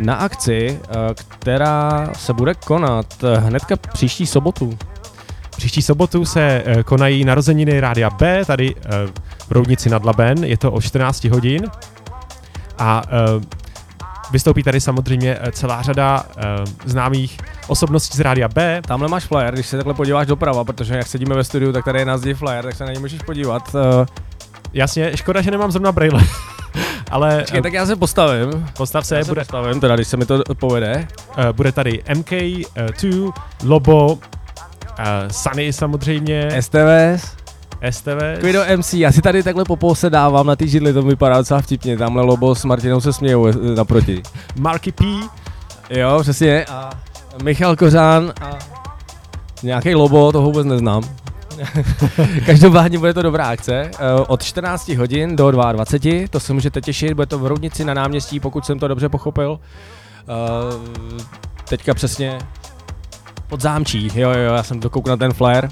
na 0.00 0.14
akci, 0.14 0.80
která 1.28 2.10
se 2.12 2.32
bude 2.32 2.54
konat 2.54 3.06
hnedka 3.38 3.76
příští 3.76 4.26
sobotu. 4.26 4.78
Příští 5.56 5.82
sobotu 5.82 6.24
se 6.24 6.62
eh, 6.66 6.82
konají 6.82 7.24
narozeniny 7.24 7.80
Rádia 7.80 8.10
B, 8.10 8.44
tady 8.44 8.74
eh, 8.76 8.88
v 9.48 9.50
Roudnici 9.52 9.90
nad 9.90 10.04
Laben, 10.04 10.44
je 10.44 10.56
to 10.58 10.72
o 10.72 10.80
14 10.80 11.24
hodin. 11.24 11.62
A 12.78 13.02
eh, 13.06 13.44
vystoupí 14.30 14.62
tady 14.62 14.80
samozřejmě 14.80 15.38
celá 15.52 15.82
řada 15.82 16.24
známých 16.84 17.38
osobností 17.66 18.16
z 18.18 18.20
Rádia 18.20 18.48
B. 18.48 18.82
Tamhle 18.86 19.08
máš 19.08 19.24
flyer, 19.24 19.54
když 19.54 19.66
se 19.66 19.76
takhle 19.76 19.94
podíváš 19.94 20.26
doprava, 20.26 20.64
protože 20.64 20.94
jak 20.96 21.06
sedíme 21.06 21.34
ve 21.34 21.44
studiu, 21.44 21.72
tak 21.72 21.84
tady 21.84 21.98
je 21.98 22.04
na 22.04 22.18
zdi 22.18 22.34
flyer, 22.34 22.64
tak 22.64 22.74
se 22.76 22.84
na 22.84 22.90
něj 22.92 23.00
můžeš 23.00 23.22
podívat. 23.22 23.74
Uh, 23.74 24.06
Jasně, 24.72 25.16
škoda, 25.16 25.42
že 25.42 25.50
nemám 25.50 25.70
zrovna 25.72 25.92
braille. 25.92 26.22
Ale 27.10 27.44
eh, 27.54 27.62
tak 27.62 27.72
já 27.72 27.86
se 27.86 27.96
postavím. 27.96 28.68
postav 28.76 29.06
se, 29.06 29.16
Já 29.16 29.24
se 29.24 29.30
bude, 29.30 29.40
postavím, 29.40 29.80
teda 29.80 29.94
když 29.96 30.08
se 30.08 30.16
mi 30.16 30.26
to 30.26 30.42
povede. 30.54 31.08
eh, 31.36 31.52
bude 31.52 31.72
tady 31.72 32.02
MK2, 32.08 33.32
Lobo, 33.64 34.18
eh, 34.98 35.32
Sunny 35.32 35.72
samozřejmě, 35.72 36.48
STVS. 36.60 37.36
STV. 37.90 38.20
Takový 38.34 38.52
do 38.52 38.62
MC, 38.76 38.94
já 38.94 39.12
si 39.12 39.22
tady 39.22 39.42
takhle 39.42 39.64
po 39.64 39.94
se 39.94 40.10
dávám 40.10 40.46
na 40.46 40.56
ty 40.56 40.68
židli, 40.68 40.92
to 40.92 41.02
mi 41.02 41.08
vypadá 41.08 41.38
docela 41.38 41.60
vtipně, 41.60 41.98
tamhle 41.98 42.22
Lobo 42.22 42.54
s 42.54 42.64
Martinou 42.64 43.00
se 43.00 43.12
smějou 43.12 43.46
eh, 43.46 43.52
naproti. 43.76 44.22
Marky 44.56 44.92
P, 44.92 45.04
Jo, 45.90 46.18
přesně. 46.22 46.64
A 46.64 46.90
Michal 47.42 47.76
Kořán 47.76 48.32
a 48.40 48.58
nějaký 49.62 49.94
Lobo, 49.94 50.32
toho 50.32 50.44
vůbec 50.46 50.66
neznám. 50.66 51.02
Každopádně 52.46 52.98
bude 52.98 53.14
to 53.14 53.22
dobrá 53.22 53.48
akce. 53.48 53.72
Eh, 53.74 53.90
Od 54.26 54.42
14 54.42 54.88
hodin 54.88 55.36
do 55.36 55.50
22, 55.50 56.28
to 56.30 56.40
se 56.40 56.52
můžete 56.52 56.80
těšit, 56.80 57.12
bude 57.14 57.26
to 57.26 57.38
v 57.38 57.46
Roudnici 57.46 57.84
na 57.84 57.94
náměstí, 57.94 58.40
pokud 58.40 58.66
jsem 58.66 58.78
to 58.78 58.88
dobře 58.88 59.08
pochopil. 59.08 59.60
Eh, 60.20 60.26
Teďka 61.68 61.94
přesně 61.94 62.38
pod 63.48 63.60
zámčí, 63.60 64.10
jo, 64.14 64.30
jo, 64.30 64.54
já 64.54 64.62
jsem 64.62 64.80
dokoukl 64.80 65.10
na 65.10 65.16
ten 65.16 65.32
flare. 65.32 65.68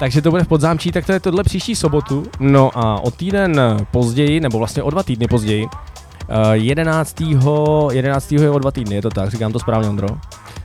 Takže 0.00 0.22
to 0.22 0.30
bude 0.30 0.44
v 0.44 0.48
podzámčí, 0.48 0.92
tak 0.92 1.06
to 1.06 1.12
je 1.12 1.20
tohle 1.20 1.44
příští 1.44 1.74
sobotu. 1.74 2.22
No 2.38 2.70
a 2.78 3.00
o 3.00 3.10
týden 3.10 3.60
později, 3.90 4.40
nebo 4.40 4.58
vlastně 4.58 4.82
o 4.82 4.90
dva 4.90 5.02
týdny 5.02 5.26
později, 5.26 5.66
eh, 6.28 6.56
11. 6.56 7.38
11. 7.92 8.32
je 8.32 8.50
o 8.50 8.58
dva 8.58 8.70
týdny, 8.70 8.94
je 8.94 9.02
to 9.02 9.10
tak, 9.10 9.30
říkám 9.30 9.52
to 9.52 9.58
správně, 9.58 9.88
Ondro? 9.88 10.08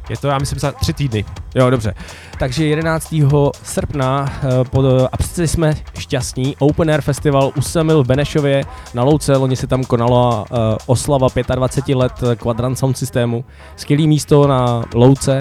Je 0.10 0.18
to, 0.18 0.28
já 0.28 0.40
myslím, 0.40 0.60
za 0.60 0.72
tři 0.72 0.94
týdny. 0.94 1.26
Jo, 1.56 1.70
dobře. 1.70 1.94
Takže 2.40 2.66
11. 2.66 3.52
srpna 3.64 4.34
eh, 4.44 4.64
pod, 4.64 4.86
a 5.12 5.18
přece 5.18 5.48
jsme 5.48 5.74
šťastní. 6.00 6.56
Open 6.60 6.90
Air 6.90 7.02
Festival 7.02 7.52
u 7.58 7.62
Semil 7.62 8.04
v 8.04 8.08
Benešově 8.08 8.64
na 8.94 9.04
Louce. 9.04 9.36
Loni 9.36 9.56
se 9.56 9.68
tam 9.68 9.84
konala 9.84 10.46
oslava 10.86 11.28
25 11.56 11.96
let 11.96 12.14
Quadrant 12.36 12.80
Sound 12.80 12.98
systému. 12.98 13.46
Skvělý 13.76 14.08
místo 14.08 14.48
na 14.48 14.84
Louce. 14.94 15.40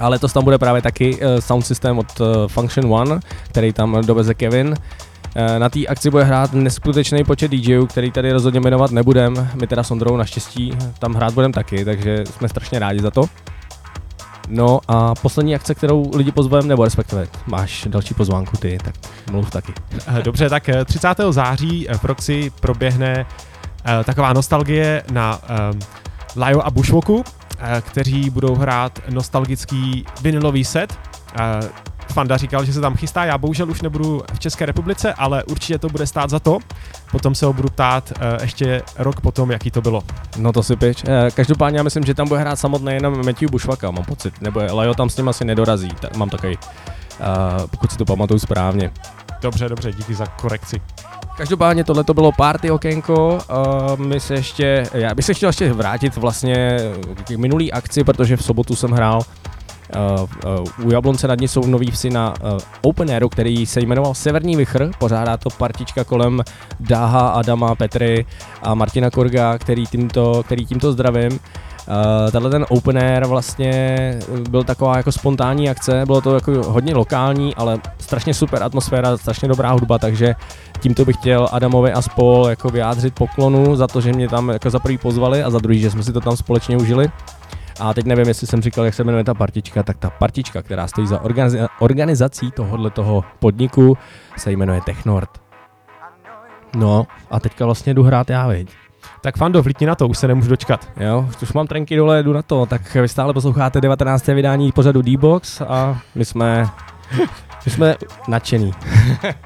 A 0.00 0.08
letos 0.08 0.32
tam 0.32 0.44
bude 0.44 0.58
právě 0.58 0.82
taky 0.82 1.14
uh, 1.16 1.20
sound 1.40 1.66
systém 1.66 1.98
od 1.98 2.20
uh, 2.20 2.26
Function 2.46 2.92
One, 2.92 3.20
který 3.48 3.72
tam 3.72 3.98
doveze 4.06 4.34
Kevin. 4.34 4.74
Eh, 5.36 5.58
Na 5.58 5.68
té 5.68 5.86
akci 5.86 6.10
bude 6.10 6.24
hrát 6.24 6.52
neskutečný 6.52 7.24
počet 7.24 7.50
DJů, 7.50 7.86
který 7.86 8.10
tady 8.10 8.32
rozhodně 8.32 8.60
jmenovat 8.60 8.90
nebudem. 8.90 9.48
My 9.60 9.66
teda 9.66 9.82
s 9.82 9.90
Ondrou 9.90 10.16
naštěstí 10.16 10.72
tam 10.98 11.14
hrát 11.14 11.34
budeme 11.34 11.52
taky, 11.54 11.84
takže 11.84 12.24
jsme 12.26 12.48
strašně 12.48 12.78
rádi 12.78 13.00
za 13.00 13.10
to. 13.10 13.24
No 14.48 14.80
a 14.88 15.14
poslední 15.14 15.54
akce, 15.54 15.74
kterou 15.74 16.10
lidi 16.16 16.32
pozveme, 16.32 16.68
nebo 16.68 16.84
respektive 16.84 17.26
máš 17.46 17.86
další 17.90 18.14
pozvánku 18.14 18.56
ty, 18.56 18.78
tak 18.84 18.94
mluv 19.32 19.50
taky. 19.50 19.72
Eh, 20.18 20.22
Dobře, 20.22 20.48
tak 20.48 20.68
eh, 20.68 20.84
30. 20.84 21.08
září 21.30 21.88
eh, 21.88 21.98
v 21.98 22.04
Roxy 22.04 22.52
proběhne 22.60 23.26
eh, 23.84 24.04
taková 24.04 24.32
nostalgie 24.32 25.02
na 25.12 25.38
Lio 26.46 26.60
a 26.60 26.70
Bushwalku, 26.70 27.24
eh, 27.26 27.39
kteří 27.80 28.30
budou 28.30 28.54
hrát 28.54 28.98
nostalgický 29.10 30.04
vinilový 30.22 30.64
set. 30.64 30.98
Eh, 31.40 31.68
Fanda 32.12 32.36
říkal, 32.36 32.64
že 32.64 32.72
se 32.72 32.80
tam 32.80 32.96
chystá, 32.96 33.24
já 33.24 33.38
bohužel 33.38 33.70
už 33.70 33.82
nebudu 33.82 34.22
v 34.34 34.38
České 34.38 34.66
republice, 34.66 35.14
ale 35.14 35.44
určitě 35.44 35.78
to 35.78 35.88
bude 35.88 36.06
stát 36.06 36.30
za 36.30 36.38
to. 36.38 36.58
Potom 37.10 37.34
se 37.34 37.46
ho 37.46 37.52
budu 37.52 37.68
ptát 37.68 38.12
eh, 38.20 38.38
ještě 38.42 38.82
rok 38.98 39.20
potom, 39.20 39.50
jaký 39.50 39.70
to 39.70 39.80
bylo. 39.80 40.02
No 40.36 40.52
to 40.52 40.62
si 40.62 40.76
pič. 40.76 41.04
Eh, 41.06 41.30
Každopádně 41.30 41.78
já 41.78 41.82
myslím, 41.82 42.04
že 42.04 42.14
tam 42.14 42.28
bude 42.28 42.40
hrát 42.40 42.56
samotný 42.56 42.92
jenom 42.94 43.16
Matthew 43.26 43.50
Bushwaka, 43.50 43.90
mám 43.90 44.04
pocit. 44.04 44.40
Nebo 44.40 44.60
Lajo 44.72 44.94
tam 44.94 45.10
s 45.10 45.16
ním 45.16 45.28
asi 45.28 45.44
nedorazí, 45.44 45.88
tak 46.00 46.16
mám 46.16 46.30
takový, 46.30 46.58
pokud 47.70 47.92
si 47.92 47.98
to 47.98 48.04
pamatuju 48.04 48.38
správně. 48.38 48.90
Dobře, 49.42 49.68
dobře, 49.68 49.92
díky 49.92 50.14
za 50.14 50.26
korekci. 50.26 50.80
Každopádně 51.40 51.84
tohle 51.84 52.04
to 52.04 52.14
bylo 52.14 52.32
party 52.32 52.70
okénko, 52.70 53.38
uh, 53.96 54.06
my 54.06 54.20
se 54.20 54.34
ještě, 54.34 54.86
já 54.92 55.14
bych 55.14 55.24
se 55.24 55.34
chtěl 55.34 55.48
ještě 55.48 55.72
vrátit 55.72 56.16
vlastně 56.16 56.78
k 57.24 57.30
minulý 57.30 57.72
akci, 57.72 58.04
protože 58.04 58.36
v 58.36 58.44
sobotu 58.44 58.76
jsem 58.76 58.90
hrál 58.90 59.22
Uh, 59.96 60.28
uh, 60.78 60.86
u 60.86 60.90
Jablonce 60.90 61.28
nad 61.28 61.40
ní 61.40 61.48
jsou 61.48 61.66
nový 61.66 61.90
vsi 61.90 62.10
na 62.10 62.34
uh, 62.42 62.58
Open 62.82 63.10
Airu, 63.10 63.28
který 63.28 63.66
se 63.66 63.80
jmenoval 63.80 64.14
Severní 64.14 64.56
Vichr, 64.56 64.90
pořádá 64.98 65.36
to 65.36 65.50
partička 65.50 66.04
kolem 66.04 66.42
Dáha, 66.80 67.28
Adama, 67.28 67.74
Petry 67.74 68.26
a 68.62 68.74
Martina 68.74 69.10
Korga, 69.10 69.58
který 69.58 69.86
tímto, 69.86 70.42
který 70.46 70.66
tímto 70.66 70.92
zdravím. 70.92 71.40
Uh, 71.90 72.30
tenhle 72.30 72.50
ten 72.50 72.66
Open 72.68 72.98
Air 72.98 73.26
vlastně 73.26 74.18
byl 74.50 74.64
taková 74.64 74.96
jako 74.96 75.12
spontánní 75.12 75.70
akce, 75.70 76.02
bylo 76.06 76.20
to 76.20 76.34
jako 76.34 76.52
hodně 76.52 76.94
lokální, 76.94 77.54
ale 77.54 77.78
strašně 77.98 78.34
super 78.34 78.62
atmosféra, 78.62 79.16
strašně 79.16 79.48
dobrá 79.48 79.72
hudba, 79.72 79.98
takže 79.98 80.34
tímto 80.80 81.04
bych 81.04 81.16
chtěl 81.16 81.48
Adamovi 81.52 81.92
a 81.92 82.02
spol 82.02 82.46
jako 82.48 82.68
vyjádřit 82.68 83.14
poklonu 83.14 83.76
za 83.76 83.86
to, 83.86 84.00
že 84.00 84.12
mě 84.12 84.28
tam 84.28 84.48
jako 84.48 84.70
za 84.70 84.78
prvý 84.78 84.98
pozvali 84.98 85.42
a 85.42 85.50
za 85.50 85.58
druhý, 85.58 85.80
že 85.80 85.90
jsme 85.90 86.02
si 86.02 86.12
to 86.12 86.20
tam 86.20 86.36
společně 86.36 86.76
užili. 86.76 87.08
A 87.80 87.94
teď 87.94 88.06
nevím, 88.06 88.28
jestli 88.28 88.46
jsem 88.46 88.62
říkal, 88.62 88.84
jak 88.84 88.94
se 88.94 89.04
jmenuje 89.04 89.24
ta 89.24 89.34
partička, 89.34 89.82
tak 89.82 89.96
ta 89.96 90.10
partička, 90.10 90.62
která 90.62 90.86
stojí 90.86 91.06
za 91.06 91.18
organiz- 91.18 91.68
organizací 91.78 92.50
tohohle 92.50 92.90
toho 92.90 93.24
podniku, 93.38 93.98
se 94.36 94.52
jmenuje 94.52 94.80
Technord. 94.80 95.30
No 96.76 97.06
a 97.30 97.40
teďka 97.40 97.64
vlastně 97.64 97.94
jdu 97.94 98.02
hrát 98.02 98.30
já, 98.30 98.48
viď? 98.48 98.79
Tak 99.20 99.36
Fando, 99.36 99.62
vlítni 99.62 99.86
na 99.86 99.94
to, 99.94 100.08
už 100.08 100.18
se 100.18 100.28
nemůžu 100.28 100.48
dočkat. 100.48 100.88
Jo, 100.96 101.28
už 101.42 101.52
mám 101.52 101.66
trenky 101.66 101.96
dole, 101.96 102.22
jdu 102.22 102.32
na 102.32 102.42
to, 102.42 102.66
tak 102.66 102.94
vy 102.94 103.08
stále 103.08 103.32
posloucháte 103.32 103.80
19. 103.80 104.26
vydání 104.26 104.72
pořadu 104.72 105.02
D-Box 105.02 105.60
a 105.60 106.00
my 106.14 106.24
jsme, 106.24 106.68
my 107.66 107.72
jsme 107.72 107.96
nadšený. 108.28 108.72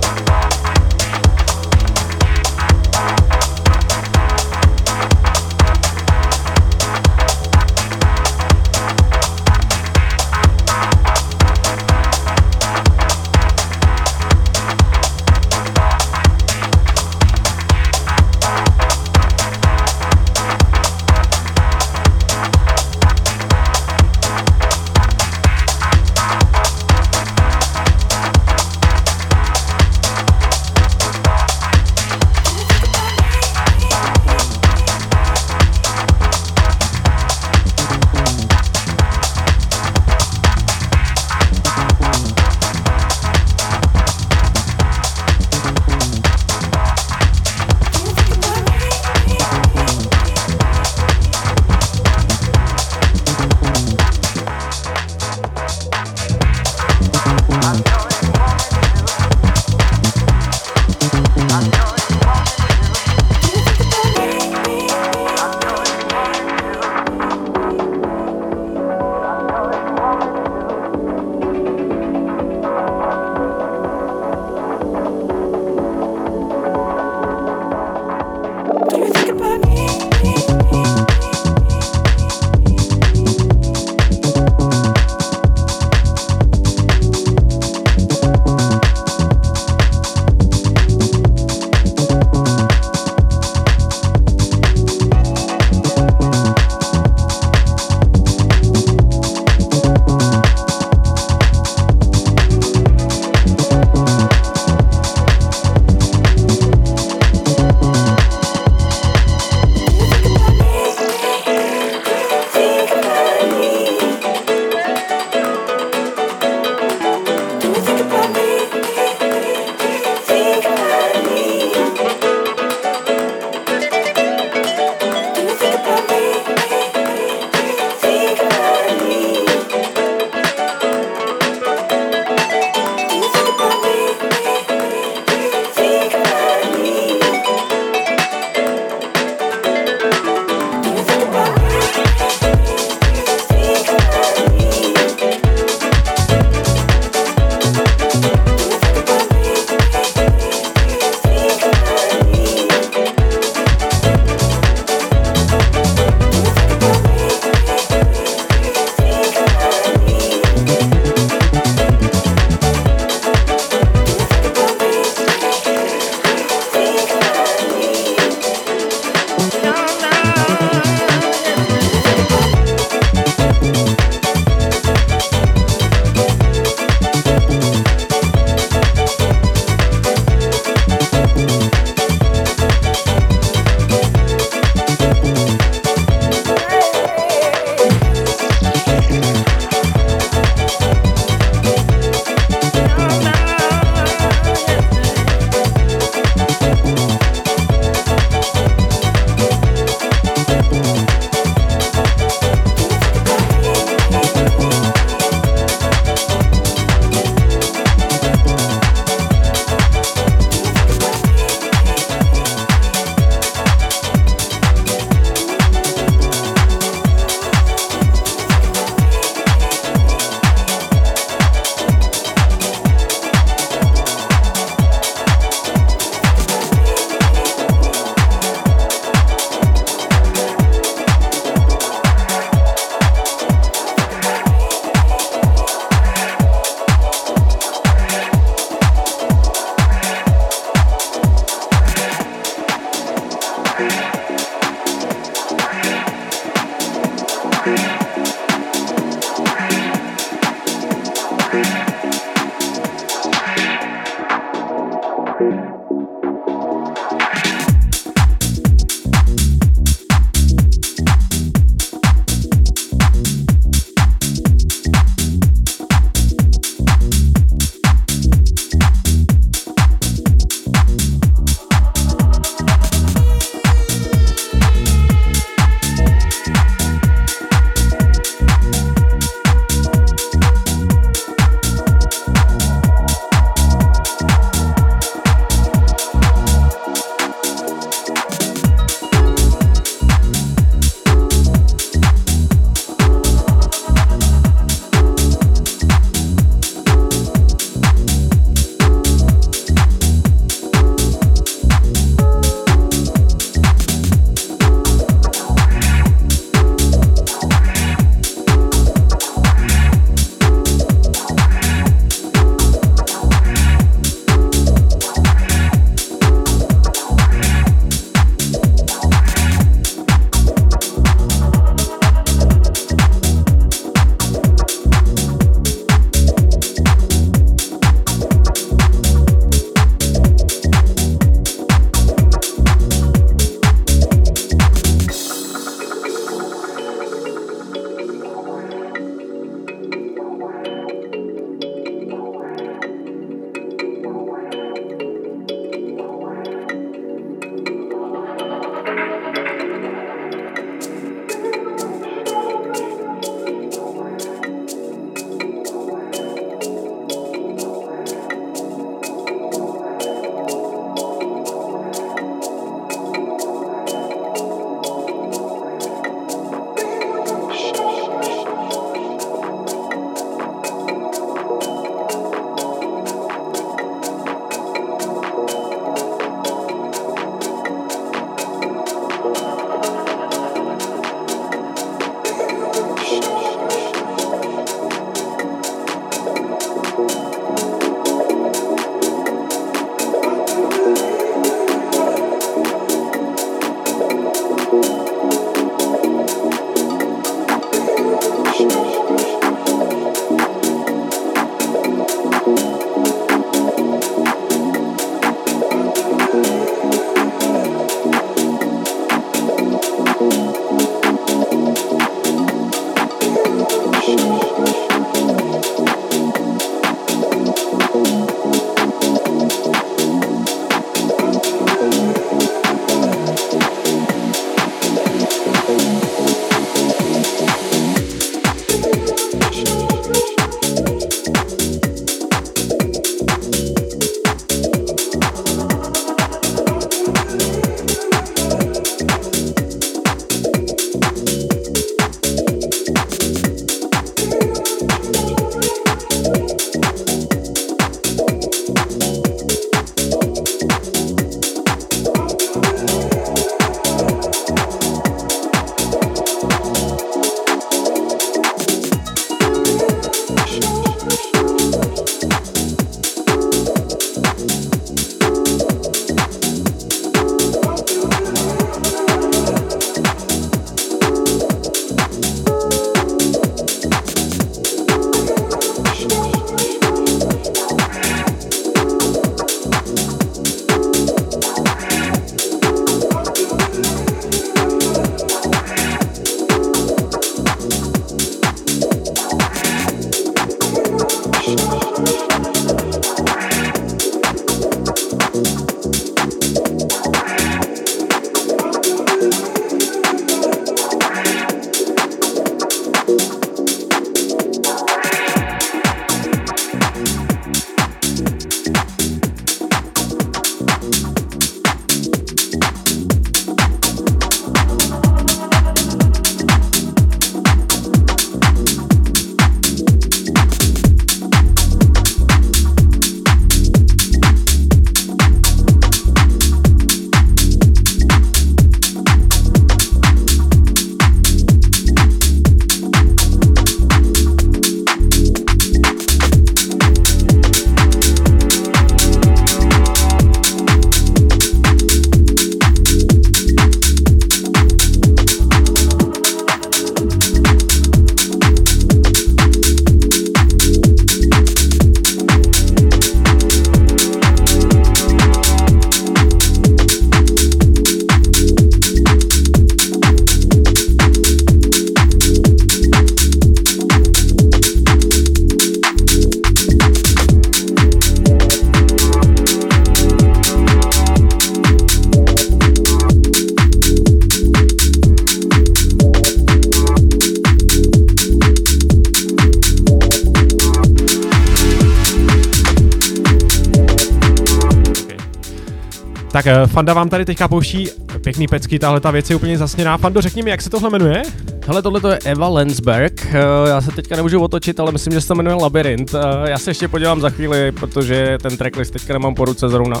Fanda 586.80 586.94
vám 586.94 587.08
tady 587.08 587.24
teďka 587.24 587.48
pouští 587.48 587.88
pěkný 588.20 588.46
pecky, 588.48 588.78
tahle 588.78 589.00
ta 589.00 589.10
věc 589.10 589.30
je 589.30 589.36
úplně 589.36 589.58
zasněná. 589.58 589.96
Fando, 589.98 590.20
řekni 590.20 590.42
mi, 590.42 590.50
jak 590.50 590.62
se 590.62 590.70
tohle 590.70 590.90
jmenuje? 590.90 591.22
Hele, 591.66 591.82
tohle 591.82 592.00
to 592.00 592.08
je 592.08 592.18
Eva 592.24 592.48
Lensberg, 592.48 593.26
Eh, 593.30 593.68
já 593.68 593.80
se 593.80 593.90
teďka 593.92 594.16
nemůžu 594.16 594.40
otočit, 594.40 594.80
ale 594.80 594.92
myslím, 594.92 595.12
že 595.12 595.20
se 595.20 595.28
to 595.28 595.34
jmenuje 595.34 595.56
Labyrint. 595.56 596.14
Eh, 596.14 596.50
Já 596.50 596.58
se 596.58 596.70
ještě 596.70 596.88
podívám 596.88 597.20
za 597.20 597.30
chvíli, 597.30 597.72
protože 597.72 598.38
ten 598.42 598.56
tracklist 598.56 598.92
teďka 598.92 599.12
nemám 599.12 599.34
po 599.34 599.44
ruce 599.44 599.68
zrovna. 599.68 600.00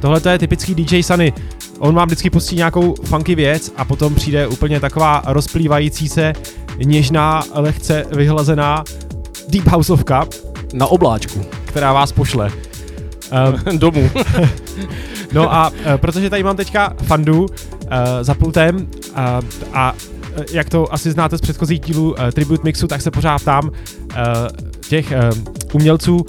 Tohle 0.00 0.20
to 0.20 0.28
je 0.28 0.38
typický 0.38 0.74
DJ 0.74 1.02
Sunny. 1.02 1.32
On 1.78 1.94
vám 1.94 2.06
vždycky 2.08 2.30
pustí 2.30 2.56
nějakou 2.56 2.94
funky 3.04 3.34
věc 3.34 3.72
a 3.76 3.84
potom 3.84 4.14
přijde 4.14 4.46
úplně 4.46 4.80
taková 4.80 5.22
rozplývající 5.26 6.08
se, 6.08 6.32
něžná, 6.84 7.42
lehce 7.54 8.04
vyhlazená 8.12 8.84
deep 9.48 9.66
houseovka, 9.66 10.26
Na 10.72 10.86
obláčku. 10.86 11.44
která 11.64 11.92
vás 11.92 12.12
pošle. 12.12 12.50
Um, 13.70 13.78
Domů. 13.78 14.10
no 15.34 15.54
a 15.54 15.70
uh, 15.70 15.74
protože 15.96 16.30
tady 16.30 16.42
mám 16.42 16.56
teďka 16.56 16.94
fandu 17.02 17.40
uh, 17.40 17.48
za 18.22 18.34
pultem 18.34 18.76
uh, 18.76 19.16
a 19.72 19.92
uh, 19.92 20.44
jak 20.52 20.68
to 20.68 20.92
asi 20.92 21.10
znáte 21.10 21.38
z 21.38 21.40
předchozích 21.40 21.80
dílů 21.80 22.14
Tribute 22.32 22.62
Mixu, 22.64 22.86
tak 22.86 23.02
se 23.02 23.10
pořád 23.10 23.42
uh, 23.46 23.70
těch 24.88 25.12
umělců, 25.72 26.26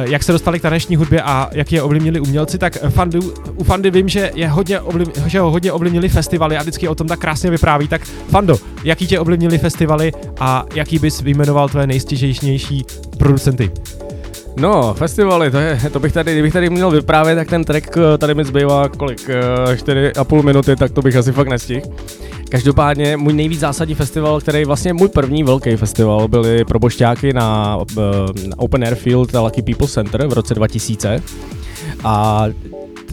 jak 0.00 0.22
se 0.22 0.32
dostali 0.32 0.58
k 0.58 0.62
taneční 0.62 0.96
hudbě 0.96 1.22
a 1.22 1.50
jak 1.52 1.72
je 1.72 1.82
ovlivnili 1.82 2.20
umělci, 2.20 2.58
tak 2.58 2.78
fandu, 2.88 3.32
u 3.56 3.64
Fandy 3.64 3.90
vím, 3.90 4.08
že, 4.08 4.30
je 4.34 4.48
hodně 4.48 4.80
ovliv, 4.80 5.08
že 5.26 5.40
ho 5.40 5.50
hodně 5.50 5.72
ovlivnili 5.72 6.08
festivaly 6.08 6.56
a 6.56 6.60
vždycky 6.60 6.88
o 6.88 6.94
tom 6.94 7.08
tak 7.08 7.18
krásně 7.18 7.50
vypráví. 7.50 7.88
Tak 7.88 8.02
Fando, 8.04 8.56
jaký 8.84 9.06
tě 9.06 9.20
ovlivnili 9.20 9.58
festivaly 9.58 10.12
a 10.40 10.66
jaký 10.74 10.98
bys 10.98 11.20
vyjmenoval 11.20 11.68
tvé 11.68 11.86
nejstěžejnější 11.86 12.84
producenty? 13.18 13.70
No, 14.56 14.94
festivaly, 14.94 15.50
to, 15.50 15.58
je, 15.58 15.80
to 15.92 16.00
bych 16.00 16.12
tady, 16.12 16.32
kdybych 16.32 16.52
tady 16.52 16.70
měl 16.70 16.90
vyprávět, 16.90 17.38
tak 17.38 17.48
ten 17.48 17.64
track 17.64 17.96
eh, 17.96 18.18
tady 18.18 18.34
mi 18.34 18.44
zbývá 18.44 18.88
kolik, 18.88 19.30
eh, 19.30 19.76
4,5 19.76 20.42
minuty, 20.42 20.76
tak 20.76 20.90
to 20.90 21.02
bych 21.02 21.16
asi 21.16 21.32
fakt 21.32 21.48
nestihl. 21.48 21.86
Každopádně 22.50 23.16
můj 23.16 23.32
nejvíc 23.32 23.60
zásadní 23.60 23.94
festival, 23.94 24.40
který 24.40 24.64
vlastně 24.64 24.92
můj 24.92 25.08
první 25.08 25.42
velký 25.42 25.76
festival, 25.76 26.28
byly 26.28 26.64
probošťáky 26.64 27.32
na, 27.32 27.78
eh, 27.98 28.48
na 28.48 28.58
Open 28.58 28.84
Air 28.84 28.94
Field 28.94 29.34
a 29.34 29.40
Lucky 29.40 29.62
People 29.62 29.88
Center 29.88 30.26
v 30.26 30.32
roce 30.32 30.54
2000. 30.54 31.22
A 32.04 32.46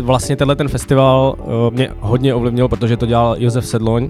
vlastně 0.01 0.35
tenhle 0.35 0.55
ten 0.55 0.67
festival 0.67 1.35
eh, 1.39 1.71
mě 1.71 1.89
hodně 1.99 2.33
ovlivnil, 2.33 2.67
protože 2.67 2.97
to 2.97 3.05
dělal 3.05 3.35
Josef 3.39 3.65
Sedloň 3.65 4.09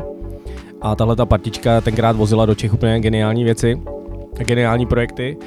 a 0.82 0.96
tahle 0.96 1.16
ta 1.16 1.26
partička 1.26 1.82
tenkrát 1.82 2.16
vozila 2.16 2.46
do 2.46 2.56
Čech 2.56 2.74
úplně 2.74 3.00
geniální 3.00 3.44
věci, 3.44 3.82
geniální 4.38 4.86
projekty. 4.86 5.38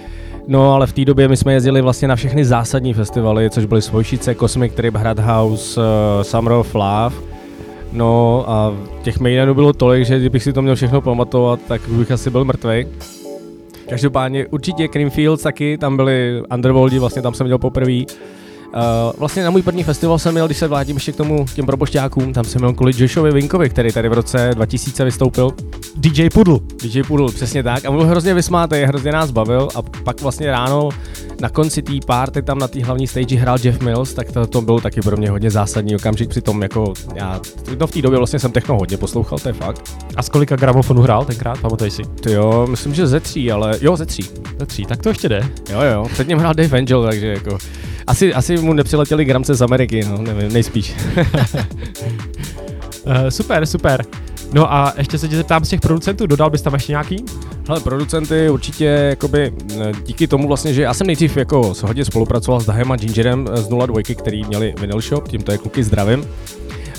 No 0.47 0.75
ale 0.75 0.87
v 0.87 0.93
té 0.93 1.05
době 1.05 1.29
my 1.29 1.37
jsme 1.37 1.53
jezdili 1.53 1.81
vlastně 1.81 2.09
na 2.09 2.17
všechny 2.17 2.45
zásadní 2.45 2.95
festivaly, 2.95 3.51
což 3.51 3.65
byly 3.65 3.83
Svojšice, 3.83 4.35
Cosmic 4.35 4.75
Trip, 4.75 4.95
Hrad 4.95 5.19
House, 5.19 5.81
uh, 5.81 6.23
Summer 6.23 6.53
of 6.53 6.75
Love. 6.75 7.17
No 7.93 8.45
a 8.51 8.75
těch 9.03 9.21
mejdanů 9.21 9.55
bylo 9.55 9.73
tolik, 9.73 10.05
že 10.05 10.19
kdybych 10.19 10.43
si 10.43 10.53
to 10.53 10.62
měl 10.62 10.77
všechno 10.77 11.01
pamatovat, 11.01 11.61
tak 11.69 11.89
bych 11.89 12.11
asi 12.11 12.31
byl 12.31 12.45
mrtvej. 12.45 12.87
Každopádně 13.89 14.47
určitě 14.47 14.89
Creamfields 14.89 15.43
taky, 15.43 15.79
tam 15.79 15.97
byli 15.97 16.43
Underworldi, 16.55 16.99
vlastně 16.99 17.23
tam 17.23 17.35
jsem 17.35 17.47
měl 17.47 17.59
poprvé. 17.59 18.03
Uh, 18.75 19.13
vlastně 19.19 19.45
na 19.45 19.51
můj 19.51 19.63
první 19.63 19.85
festival 19.85 20.19
jsem 20.19 20.33
měl, 20.33 20.47
když 20.47 20.59
se 20.59 20.69
vrátím 20.69 20.97
ještě 20.97 21.13
k 21.13 21.17
tomu 21.17 21.47
těm 21.55 21.67
probošťákům, 21.67 22.33
tam 22.33 22.45
jsem 22.45 22.61
měl 22.61 22.73
kvůli 22.73 22.93
Joshovi 22.97 23.33
Vinkovi, 23.33 23.71
který 23.71 23.93
tady 23.93 24.09
v 24.09 24.13
roce 24.13 24.51
2000 24.55 25.05
vystoupil. 25.05 25.53
DJ 25.97 26.31
Pudl. 26.31 26.61
DJ 26.83 27.03
Pudl, 27.03 27.29
přesně 27.29 27.63
tak. 27.63 27.85
A 27.85 27.91
byl 27.91 28.07
hrozně 28.07 28.35
vysmátý, 28.35 28.77
hrozně 28.77 29.13
nás 29.13 29.31
bavil 29.31 29.69
a 29.75 29.83
pak 29.83 30.21
vlastně 30.21 30.51
ráno 30.51 30.89
na 31.41 31.49
konci 31.49 31.83
té 31.83 31.93
party 32.07 32.43
tam 32.43 32.59
na 32.59 32.69
té 32.69 32.85
hlavní 32.85 33.07
stage 33.07 33.37
hrál 33.37 33.59
Jeff 33.63 33.81
Mills, 33.81 34.15
tak 34.15 34.33
to, 34.33 34.47
to 34.47 34.61
byl 34.61 34.81
taky 34.81 35.01
pro 35.01 35.17
mě 35.17 35.31
hodně 35.31 35.51
zásadní 35.51 35.97
okamžik 35.97 36.29
při 36.29 36.41
tom, 36.41 36.63
jako 36.63 36.93
já, 37.15 37.41
no 37.79 37.87
v 37.87 37.91
té 37.91 38.03
době 38.03 38.19
vlastně 38.19 38.39
jsem 38.39 38.53
techno 38.53 38.79
hodně 38.79 38.97
poslouchal, 38.97 39.39
to 39.39 39.49
je 39.49 39.53
fakt. 39.53 39.97
A 40.17 40.23
z 40.23 40.29
kolika 40.29 40.57
gramofonů 40.57 41.03
hrál 41.03 41.25
tenkrát, 41.25 41.61
pamatuješ 41.61 41.93
si? 41.93 42.03
Ty 42.03 42.33
jo, 42.33 42.67
myslím, 42.71 42.95
že 42.95 43.07
ze 43.07 43.21
tří, 43.21 43.53
ale 43.53 43.79
jo, 43.81 43.97
ze 43.97 44.07
tří. 44.07 44.23
Ze 44.59 44.67
tří, 44.67 44.85
tak 44.85 45.03
to 45.03 45.09
ještě 45.09 45.29
jde. 45.29 45.49
Jo, 45.71 45.81
jo, 45.83 46.07
před 46.13 46.29
ním 46.29 46.39
hrál 46.39 46.55
Dave 46.55 46.79
Angel, 46.79 47.05
takže 47.05 47.27
jako 47.27 47.59
asi, 48.11 48.35
asi 48.35 48.57
mu 48.57 48.73
nepřiletěli 48.73 49.24
gramce 49.24 49.55
z 49.55 49.62
Ameriky, 49.62 50.05
no, 50.05 50.19
nevím, 50.23 50.53
nejspíš. 50.53 50.95
Uh, 53.07 53.15
super, 53.28 53.66
super. 53.66 54.05
No 54.53 54.73
a 54.73 54.95
ještě 54.99 55.19
se 55.19 55.28
tě 55.28 55.37
zeptám 55.37 55.65
z 55.65 55.69
těch 55.69 55.81
producentů, 55.81 56.27
dodal 56.27 56.51
bys 56.51 56.62
tam 56.62 56.74
ještě 56.74 56.93
nějaký? 56.93 57.24
Hele, 57.69 57.81
producenty 57.81 58.51
určitě 58.51 58.85
jakoby 58.85 59.53
eh, 59.81 59.93
díky 60.07 60.27
tomu 60.27 60.49
vlastně, 60.49 60.74
že 60.74 60.82
já 60.82 60.95
jsem 60.95 61.07
nejdřív 61.07 61.37
jako 61.37 61.74
s 61.74 61.82
hodně 61.82 62.05
spolupracoval 62.05 62.61
s 62.61 62.66
Dahem 62.66 62.93
a 62.93 62.97
Gingerem 62.97 63.49
z 63.55 63.69
02, 63.69 64.01
který 64.16 64.45
měli 64.45 64.74
vinyl 64.81 65.01
shop, 65.01 65.28
tímto 65.28 65.53
je 65.53 65.59
kluky 65.59 65.85
zdravím. 65.85 66.27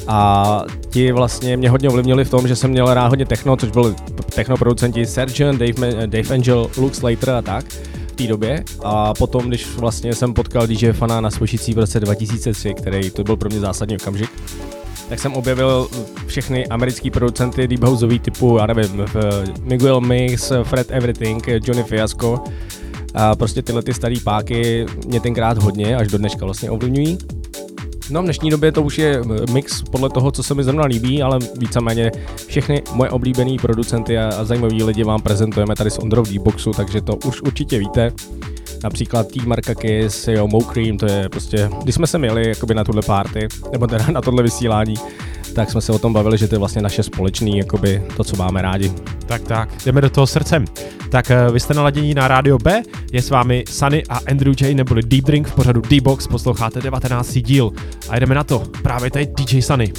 A 0.07 0.63
ti 0.89 1.11
vlastně 1.11 1.57
mě 1.57 1.69
hodně 1.69 1.89
ovlivnili 1.89 2.25
v 2.25 2.29
tom, 2.29 2.47
že 2.47 2.55
jsem 2.55 2.71
měl 2.71 2.93
rád 2.93 3.07
hodně 3.07 3.25
techno, 3.25 3.57
což 3.57 3.71
byli 3.71 3.95
techno 4.35 4.57
producenti 4.57 5.05
Sergeant, 5.05 5.59
Dave, 5.59 6.07
Dave 6.07 6.35
Angel, 6.35 6.69
Luke 6.77 6.95
Slater 6.95 7.29
a 7.29 7.41
tak 7.41 7.65
té 8.21 8.27
době. 8.27 8.63
A 8.83 9.13
potom, 9.13 9.47
když 9.47 9.75
vlastně 9.75 10.15
jsem 10.15 10.33
potkal 10.33 10.67
DJ 10.67 10.91
Fana 10.91 11.21
na 11.21 11.29
Svošicí 11.31 11.73
v 11.73 11.77
roce 11.77 11.99
2003, 11.99 12.73
který 12.73 13.11
to 13.11 13.23
byl 13.23 13.37
pro 13.37 13.49
mě 13.49 13.59
zásadní 13.59 13.95
okamžik, 13.95 14.29
tak 15.09 15.19
jsem 15.19 15.33
objevil 15.33 15.87
všechny 16.27 16.67
americký 16.67 17.11
producenty 17.11 17.67
deep 17.67 17.83
houseový 17.83 18.19
typu, 18.19 18.57
já 18.57 18.65
nevím, 18.65 19.05
v- 19.13 19.43
Miguel 19.61 20.01
Mix, 20.01 20.51
Fred 20.63 20.87
Everything, 20.91 21.47
Johnny 21.47 21.83
Fiasco. 21.83 22.43
A 23.13 23.35
prostě 23.35 23.61
tyhle 23.61 23.81
ty 23.83 23.93
starý 23.93 24.19
páky 24.19 24.85
mě 25.07 25.19
tenkrát 25.19 25.57
hodně, 25.57 25.95
až 25.95 26.07
do 26.07 26.17
dneška 26.17 26.45
vlastně 26.45 26.69
ovlivňují. 26.69 27.17
No 28.11 28.21
v 28.21 28.23
dnešní 28.23 28.49
době 28.49 28.71
to 28.71 28.81
už 28.81 28.97
je 28.97 29.21
mix 29.53 29.81
podle 29.81 30.09
toho, 30.09 30.31
co 30.31 30.43
se 30.43 30.53
mi 30.53 30.63
zrovna 30.63 30.85
líbí, 30.85 31.21
ale 31.21 31.39
víceméně 31.57 32.11
všechny 32.47 32.83
moje 32.93 33.09
oblíbený 33.09 33.57
producenty 33.57 34.17
a, 34.17 34.43
zajímaví 34.43 34.83
lidi 34.83 35.03
vám 35.03 35.21
prezentujeme 35.21 35.75
tady 35.75 35.91
z 35.91 35.99
Ondrov 35.99 36.31
Boxu, 36.31 36.71
takže 36.71 37.01
to 37.01 37.15
už 37.15 37.41
určitě 37.41 37.79
víte. 37.79 38.11
Například 38.83 39.27
T 39.27 39.45
Marka 39.45 39.75
Kiss, 39.75 40.27
jo, 40.27 40.47
Mo 40.47 40.61
Cream, 40.61 40.97
to 40.97 41.05
je 41.05 41.29
prostě, 41.29 41.69
když 41.83 41.95
jsme 41.95 42.07
se 42.07 42.17
měli 42.17 42.47
jakoby 42.49 42.73
na 42.73 42.83
tuhle 42.83 43.01
party, 43.01 43.47
nebo 43.71 43.87
teda 43.87 44.05
na 44.11 44.21
tohle 44.21 44.43
vysílání, 44.43 44.95
tak 45.55 45.71
jsme 45.71 45.81
se 45.81 45.91
o 45.91 45.99
tom 45.99 46.13
bavili, 46.13 46.37
že 46.37 46.47
to 46.47 46.55
je 46.55 46.59
vlastně 46.59 46.81
naše 46.81 47.03
společný, 47.03 47.57
jakoby 47.57 48.03
to, 48.17 48.23
co 48.23 48.35
máme 48.35 48.61
rádi. 48.61 48.91
Tak, 49.25 49.41
tak, 49.41 49.69
jdeme 49.85 50.01
do 50.01 50.09
toho 50.09 50.27
srdcem. 50.27 50.65
Tak 51.09 51.31
eh, 51.31 51.51
vy 51.51 51.59
jste 51.59 51.73
naladění 51.73 52.13
na 52.13 52.27
rádio 52.27 52.57
B, 52.57 52.81
je 53.11 53.21
s 53.21 53.29
vámi 53.29 53.63
Sunny 53.69 54.03
a 54.09 54.19
Andrew 54.29 54.53
J 54.61 54.75
neboli 54.75 55.01
Deep 55.03 55.25
Drink 55.25 55.47
v 55.47 55.55
pořadu 55.55 55.81
D-Box, 55.81 56.27
posloucháte 56.27 56.81
19. 56.81 57.33
díl. 57.33 57.71
A 58.09 58.19
jdeme 58.19 58.35
na 58.35 58.43
to, 58.43 58.63
právě 58.83 59.11
tady 59.11 59.27
DJ 59.37 59.61
Sunny. 59.61 59.93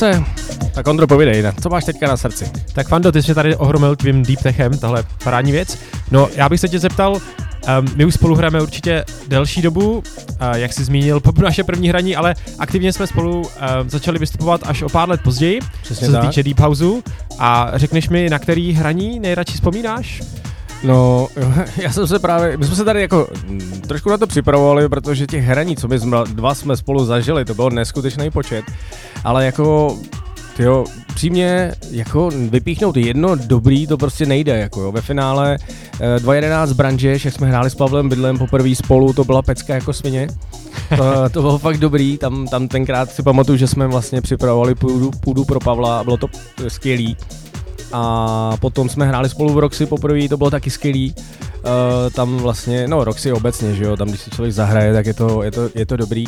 Zase. 0.00 0.24
Tak 0.74 0.86
Ondro, 0.86 1.06
povídej, 1.06 1.42
ne? 1.42 1.52
co 1.62 1.68
máš 1.68 1.84
teďka 1.84 2.08
na 2.08 2.16
srdci? 2.16 2.50
Tak 2.72 2.88
Fando, 2.88 3.12
ty 3.12 3.22
jsi 3.22 3.34
tady 3.34 3.56
ohromil 3.56 3.96
tvým 3.96 4.22
Deep 4.22 4.42
Techem, 4.42 4.78
tahle 4.78 5.04
parádní 5.24 5.52
věc. 5.52 5.78
No, 6.10 6.28
já 6.34 6.48
bych 6.48 6.60
se 6.60 6.68
tě 6.68 6.78
zeptal, 6.78 7.12
um, 7.12 7.20
my 7.96 8.04
už 8.04 8.14
spolu 8.14 8.34
hrajeme 8.34 8.62
určitě 8.62 9.04
delší 9.28 9.62
dobu, 9.62 9.98
uh, 9.98 10.02
jak 10.54 10.72
jsi 10.72 10.84
zmínil, 10.84 11.20
po 11.20 11.42
naše 11.42 11.64
první 11.64 11.88
hraní, 11.88 12.16
ale 12.16 12.34
aktivně 12.58 12.92
jsme 12.92 13.06
spolu 13.06 13.40
uh, 13.40 13.46
začali 13.86 14.18
vystupovat 14.18 14.60
až 14.64 14.82
o 14.82 14.88
pár 14.88 15.08
let 15.08 15.20
později, 15.24 15.60
Přesně 15.82 16.06
co 16.06 16.12
se 16.12 16.18
tak. 16.18 16.26
týče 16.26 16.42
Deep 16.42 16.60
Houseu. 16.60 17.02
A 17.38 17.70
řekneš 17.74 18.08
mi, 18.08 18.30
na 18.30 18.38
který 18.38 18.72
hraní 18.72 19.20
nejradši 19.20 19.52
vzpomínáš? 19.52 20.22
No, 20.82 21.28
já 21.76 21.92
jsem 21.92 22.06
se 22.06 22.18
právě, 22.18 22.56
my 22.56 22.64
jsme 22.64 22.76
se 22.76 22.84
tady 22.84 23.00
jako 23.00 23.28
mm, 23.46 23.80
trošku 23.80 24.10
na 24.10 24.18
to 24.18 24.26
připravovali, 24.26 24.88
protože 24.88 25.26
těch 25.26 25.44
hraní, 25.44 25.76
co 25.76 25.88
my 25.88 26.00
jsme, 26.00 26.18
dva 26.32 26.54
jsme 26.54 26.76
spolu 26.76 27.04
zažili, 27.04 27.44
to 27.44 27.54
byl 27.54 27.70
neskutečný 27.70 28.30
počet, 28.30 28.64
ale 29.24 29.46
jako, 29.46 29.98
jo, 30.58 30.84
přímě 31.14 31.72
jako 31.90 32.30
vypíchnout 32.50 32.96
jedno 32.96 33.36
dobrý, 33.36 33.86
to 33.86 33.96
prostě 33.96 34.26
nejde, 34.26 34.58
jako 34.58 34.80
jo, 34.80 34.92
ve 34.92 35.00
finále 35.00 35.58
eh, 36.00 36.16
2.11 36.16 36.74
branže, 36.74 37.10
jak 37.10 37.34
jsme 37.34 37.46
hráli 37.46 37.70
s 37.70 37.74
Pavlem 37.74 38.08
Bydlem 38.08 38.38
poprvé 38.38 38.74
spolu, 38.74 39.12
to 39.12 39.24
byla 39.24 39.42
pecka 39.42 39.74
jako 39.74 39.92
svině, 39.92 40.28
to, 40.96 41.30
to 41.32 41.40
bylo 41.40 41.58
fakt 41.58 41.78
dobrý, 41.78 42.18
tam, 42.18 42.46
tam 42.46 42.68
tenkrát 42.68 43.10
si 43.10 43.22
pamatuju, 43.22 43.58
že 43.58 43.66
jsme 43.66 43.86
vlastně 43.86 44.20
připravovali 44.20 44.74
půdu, 44.74 45.10
půdu 45.10 45.44
pro 45.44 45.60
Pavla 45.60 46.00
a 46.00 46.04
bylo 46.04 46.16
to 46.16 46.26
skvělý 46.68 47.16
a 47.92 48.56
potom 48.60 48.88
jsme 48.88 49.06
hráli 49.06 49.28
spolu 49.28 49.54
v 49.54 49.58
Roxy 49.58 49.86
poprvé, 49.86 50.28
to 50.28 50.36
bylo 50.36 50.50
taky 50.50 50.70
skvělý. 50.70 51.14
Uh, 51.14 52.10
tam 52.14 52.36
vlastně, 52.36 52.88
no 52.88 53.04
Roxy 53.04 53.32
obecně, 53.32 53.74
že 53.74 53.84
jo, 53.84 53.96
tam 53.96 54.08
když 54.08 54.20
si 54.20 54.30
člověk 54.30 54.54
zahraje, 54.54 54.92
tak 54.92 55.06
je 55.06 55.14
to, 55.14 55.42
je 55.42 55.50
to, 55.50 55.68
je 55.74 55.86
to 55.86 55.96
dobrý. 55.96 56.24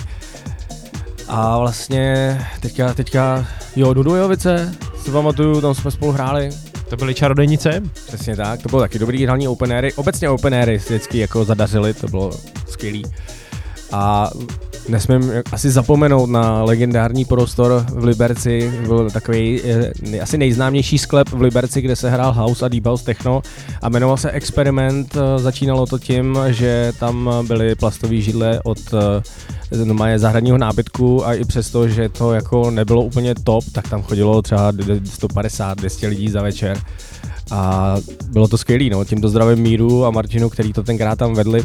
A 1.28 1.58
vlastně 1.58 2.38
teďka, 2.60 2.94
teďka, 2.94 3.46
jo, 3.76 3.94
Dudujovice, 3.94 4.74
si 5.04 5.10
pamatuju, 5.10 5.60
tam 5.60 5.74
jsme 5.74 5.90
spolu 5.90 6.12
hráli, 6.12 6.50
To 6.88 6.96
byly 6.96 7.14
čarodejnice? 7.14 7.82
Přesně 8.06 8.36
tak, 8.36 8.62
to 8.62 8.68
bylo 8.68 8.82
taky 8.82 8.98
dobrý 8.98 9.24
hraní 9.24 9.48
open 9.48 9.72
airy. 9.72 9.92
Obecně 9.92 10.30
open 10.30 10.54
airy 10.54 10.76
vždycky 10.76 11.18
jako 11.18 11.44
zadařili, 11.44 11.94
to 11.94 12.08
bylo 12.08 12.30
skvělý. 12.68 13.04
A 13.92 14.30
nesmím 14.88 15.32
asi 15.52 15.70
zapomenout 15.70 16.30
na 16.30 16.62
legendární 16.64 17.24
prostor 17.24 17.86
v 17.88 18.04
Liberci, 18.04 18.72
byl 18.86 19.10
takový 19.10 19.60
eh, 19.64 20.20
asi 20.20 20.38
nejznámější 20.38 20.98
sklep 20.98 21.28
v 21.28 21.40
Liberci, 21.40 21.80
kde 21.80 21.96
se 21.96 22.10
hrál 22.10 22.32
house 22.32 22.64
a 22.64 22.68
deep 22.68 22.86
house 22.86 23.04
techno 23.04 23.42
a 23.82 23.88
jmenoval 23.88 24.16
se 24.16 24.30
Experiment. 24.30 25.16
Eh, 25.16 25.38
Začínalo 25.38 25.86
to 25.86 25.98
tím, 25.98 26.38
že 26.48 26.92
tam 26.98 27.30
byly 27.46 27.74
plastové 27.74 28.16
židle 28.16 28.60
od 28.64 28.78
eh, 28.94 29.84
normálně 29.84 30.18
zahradního 30.18 30.58
nábytku 30.58 31.26
a 31.26 31.34
i 31.34 31.44
přesto, 31.44 31.88
že 31.88 32.08
to 32.08 32.32
jako 32.32 32.70
nebylo 32.70 33.02
úplně 33.02 33.34
top, 33.34 33.64
tak 33.72 33.88
tam 33.88 34.02
chodilo 34.02 34.42
třeba 34.42 34.72
150-200 34.72 36.08
lidí 36.08 36.28
za 36.28 36.42
večer. 36.42 36.78
A 37.52 37.96
bylo 38.28 38.48
to 38.48 38.58
skvělý, 38.58 38.90
no, 38.90 39.04
tímto 39.04 39.28
zdravím 39.28 39.58
Míru 39.58 40.04
a 40.04 40.10
Martinu, 40.10 40.50
který 40.50 40.72
to 40.72 40.82
tenkrát 40.82 41.18
tam 41.18 41.34
vedli. 41.34 41.64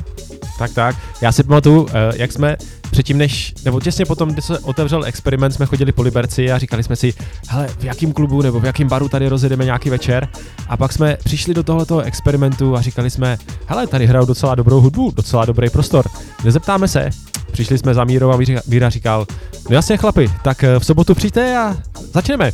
Tak, 0.60 0.74
tak. 0.74 0.96
Já 1.22 1.32
si 1.32 1.44
pamatuju, 1.44 1.88
eh, 1.90 2.14
jak 2.16 2.32
jsme 2.32 2.58
předtím 2.92 3.18
než, 3.18 3.54
nebo 3.66 3.80
těsně 3.80 4.06
potom, 4.06 4.30
kdy 4.30 4.42
se 4.42 4.60
otevřel 4.60 5.06
experiment, 5.06 5.56
jsme 5.56 5.66
chodili 5.66 5.92
po 5.92 6.02
Liberci 6.02 6.52
a 6.52 6.58
říkali 6.58 6.84
jsme 6.84 6.96
si, 6.96 7.14
hele, 7.48 7.68
v 7.80 7.84
jakém 7.84 8.14
klubu 8.14 8.42
nebo 8.42 8.60
v 8.60 8.66
jakém 8.66 8.88
baru 8.88 9.10
tady 9.10 9.28
rozjedeme 9.28 9.66
nějaký 9.66 9.90
večer. 9.90 10.28
A 10.68 10.78
pak 10.78 10.94
jsme 10.94 11.18
přišli 11.24 11.54
do 11.54 11.64
tohoto 11.64 12.00
experimentu 12.00 12.76
a 12.76 12.82
říkali 12.82 13.10
jsme, 13.10 13.38
hele, 13.66 13.88
tady 13.88 14.06
hrajou 14.06 14.26
docela 14.26 14.56
dobrou 14.56 14.82
hudbu, 14.82 15.12
docela 15.16 15.46
dobrý 15.46 15.70
prostor. 15.70 16.06
Nezeptáme 16.44 16.88
se. 16.88 17.10
Přišli 17.52 17.78
jsme 17.78 17.94
za 17.94 18.04
Mírou 18.04 18.32
a 18.32 18.40
Míra 18.68 18.90
říkal, 18.90 19.26
no 19.70 19.76
jasně 19.76 19.98
chlapi, 19.98 20.32
tak 20.44 20.64
eh, 20.64 20.80
v 20.80 20.86
sobotu 20.86 21.16
přijďte 21.16 21.58
a 21.58 21.78
začneme. 22.14 22.52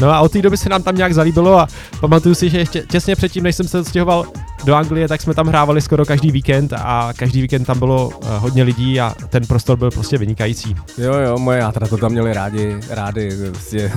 No 0.00 0.10
a 0.10 0.20
od 0.20 0.32
té 0.32 0.42
doby 0.42 0.56
se 0.56 0.68
nám 0.68 0.82
tam 0.82 0.96
nějak 0.96 1.14
zalíbilo 1.14 1.58
a 1.58 1.68
pamatuju 2.00 2.34
si, 2.34 2.50
že 2.50 2.58
ještě 2.58 2.82
těsně 2.90 3.16
předtím, 3.16 3.44
než 3.44 3.56
jsem 3.56 3.68
se 3.68 3.80
odstěhoval 3.80 4.26
do 4.64 4.74
Anglie, 4.74 5.08
tak 5.08 5.20
jsme 5.20 5.34
tam 5.34 5.46
hrávali 5.46 5.80
skoro 5.80 6.04
každý 6.04 6.30
víkend 6.30 6.72
a 6.72 7.12
každý 7.16 7.42
víkend 7.42 7.64
tam 7.64 7.78
bylo 7.78 8.10
eh, 8.22 8.38
hodně 8.38 8.62
lidí 8.62 9.00
a 9.00 9.14
ten 9.28 9.46
prostor 9.46 9.76
byl 9.78 9.90
prostě 9.90 10.18
vynikající. 10.18 10.76
Jo, 10.98 11.14
jo, 11.14 11.38
moje 11.38 11.58
játra 11.58 11.88
to 11.88 11.96
tam 11.96 12.12
měli 12.12 12.32
rádi, 12.32 12.76
rádi. 12.88 13.30
Prostě, 13.50 13.92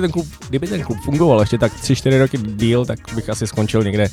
ten 0.00 0.10
klub, 0.10 0.26
kdyby 0.48 0.66
ten 0.66 0.82
klub 0.82 0.98
fungoval 1.04 1.40
ještě 1.40 1.58
tak 1.58 1.72
3-4 1.72 2.18
roky 2.18 2.38
díl, 2.38 2.86
tak 2.86 2.98
bych 3.14 3.30
asi 3.30 3.46
skončil 3.46 3.82
někde 3.82 4.08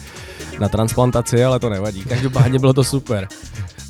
na 0.60 0.70
transplantaci, 0.70 1.44
ale 1.44 1.60
to 1.60 1.70
nevadí. 1.70 2.04
Každopádně 2.04 2.60
bylo 2.60 2.74
to 2.74 2.84
super. 2.84 3.28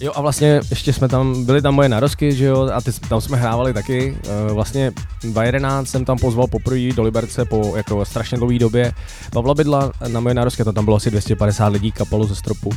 Jo 0.01 0.11
a 0.15 0.21
vlastně 0.21 0.61
ještě 0.69 0.93
jsme 0.93 1.07
tam, 1.07 1.45
byly 1.45 1.61
tam 1.61 1.75
moje 1.75 1.89
narozky, 1.89 2.35
že 2.35 2.45
jo, 2.45 2.69
a 2.73 2.81
ty, 2.81 2.91
tam 3.09 3.21
jsme 3.21 3.37
hrávali 3.37 3.73
taky. 3.73 4.17
Eh, 4.49 4.53
Vlastně 4.53 4.91
2011 5.23 5.89
jsem 5.89 6.05
tam 6.05 6.17
pozval 6.17 6.47
poprvé 6.47 6.93
do 6.95 7.03
Liberce 7.03 7.45
po 7.45 7.73
jako 7.75 8.05
strašně 8.05 8.37
dlouhé 8.37 8.59
době 8.59 8.93
Pavla 9.31 9.53
Bydla 9.53 9.91
na 10.07 10.19
moje 10.19 10.35
narozky, 10.35 10.63
to 10.63 10.73
tam 10.73 10.85
bylo 10.85 10.97
asi 10.97 11.11
250 11.11 11.67
lidí 11.67 11.91
kapelu 11.91 12.27
ze 12.27 12.35
stropu. 12.35 12.69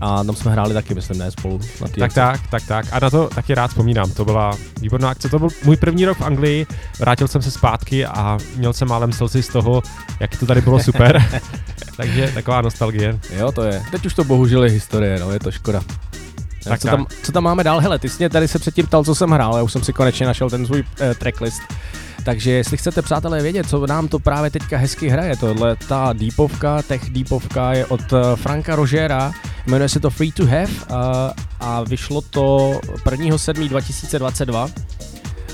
A 0.00 0.24
tam 0.24 0.36
jsme 0.36 0.52
hráli 0.52 0.74
taky, 0.74 0.94
myslím, 0.94 1.18
ne 1.18 1.30
spolu. 1.30 1.60
Na 1.80 1.88
Tak, 1.88 2.12
tak, 2.12 2.40
tak, 2.50 2.62
tak. 2.66 2.86
A 2.92 2.98
na 3.00 3.10
to 3.10 3.28
taky 3.34 3.54
rád 3.54 3.68
vzpomínám. 3.68 4.10
To 4.10 4.24
byla 4.24 4.56
výborná 4.80 5.10
akce. 5.10 5.28
To 5.28 5.38
byl 5.38 5.48
můj 5.64 5.76
první 5.76 6.04
rok 6.04 6.18
v 6.18 6.22
Anglii. 6.22 6.66
Vrátil 6.98 7.28
jsem 7.28 7.42
se 7.42 7.50
zpátky 7.50 8.06
a 8.06 8.38
měl 8.56 8.72
jsem 8.72 8.88
málem 8.88 9.12
slzy 9.12 9.42
z 9.42 9.48
toho, 9.48 9.82
jak 10.20 10.36
to 10.36 10.46
tady 10.46 10.60
bylo 10.60 10.80
super. 10.80 11.24
Takže 11.96 12.30
taková 12.34 12.60
nostalgie. 12.60 13.18
Jo, 13.36 13.52
to 13.52 13.62
je. 13.62 13.82
Teď 13.90 14.06
už 14.06 14.14
to 14.14 14.24
bohužel 14.24 14.64
je 14.64 14.70
historie, 14.70 15.18
no, 15.20 15.32
je 15.32 15.40
to 15.40 15.50
škoda. 15.50 15.82
Tak 16.64 16.70
Tak 16.70 16.80
co, 16.80 16.88
tak. 16.88 16.96
tam, 16.96 17.06
co 17.22 17.32
tam 17.32 17.44
máme 17.44 17.64
dál? 17.64 17.80
Hele, 17.80 17.98
ty 17.98 18.08
jsi 18.08 18.16
mě 18.18 18.28
tady 18.28 18.48
se 18.48 18.58
předtím 18.58 18.86
ptal, 18.86 19.04
co 19.04 19.14
jsem 19.14 19.30
hrál, 19.30 19.56
já 19.56 19.62
už 19.62 19.72
jsem 19.72 19.84
si 19.84 19.92
konečně 19.92 20.26
našel 20.26 20.50
ten 20.50 20.66
svůj 20.66 20.84
eh, 21.00 21.14
tracklist. 21.14 21.62
Takže 22.24 22.50
jestli 22.50 22.76
chcete, 22.76 23.02
přátelé, 23.02 23.42
vědět, 23.42 23.68
co 23.68 23.86
nám 23.86 24.08
to 24.08 24.18
právě 24.18 24.50
teďka 24.50 24.78
hezky 24.78 25.08
hraje, 25.08 25.36
tohle 25.36 25.76
ta 25.88 26.12
deepovka, 26.12 26.82
tech 26.82 27.10
deepovka 27.10 27.72
je 27.72 27.86
od 27.86 28.00
eh, 28.12 28.36
Franka 28.36 28.76
Rogera, 28.76 29.32
jmenuje 29.66 29.88
se 29.88 30.00
to 30.00 30.10
Free 30.10 30.32
to 30.32 30.46
Have 30.46 30.68
a, 30.90 31.32
a 31.60 31.82
vyšlo 31.82 32.20
to 32.20 32.72
1.7.2022, 33.04 34.70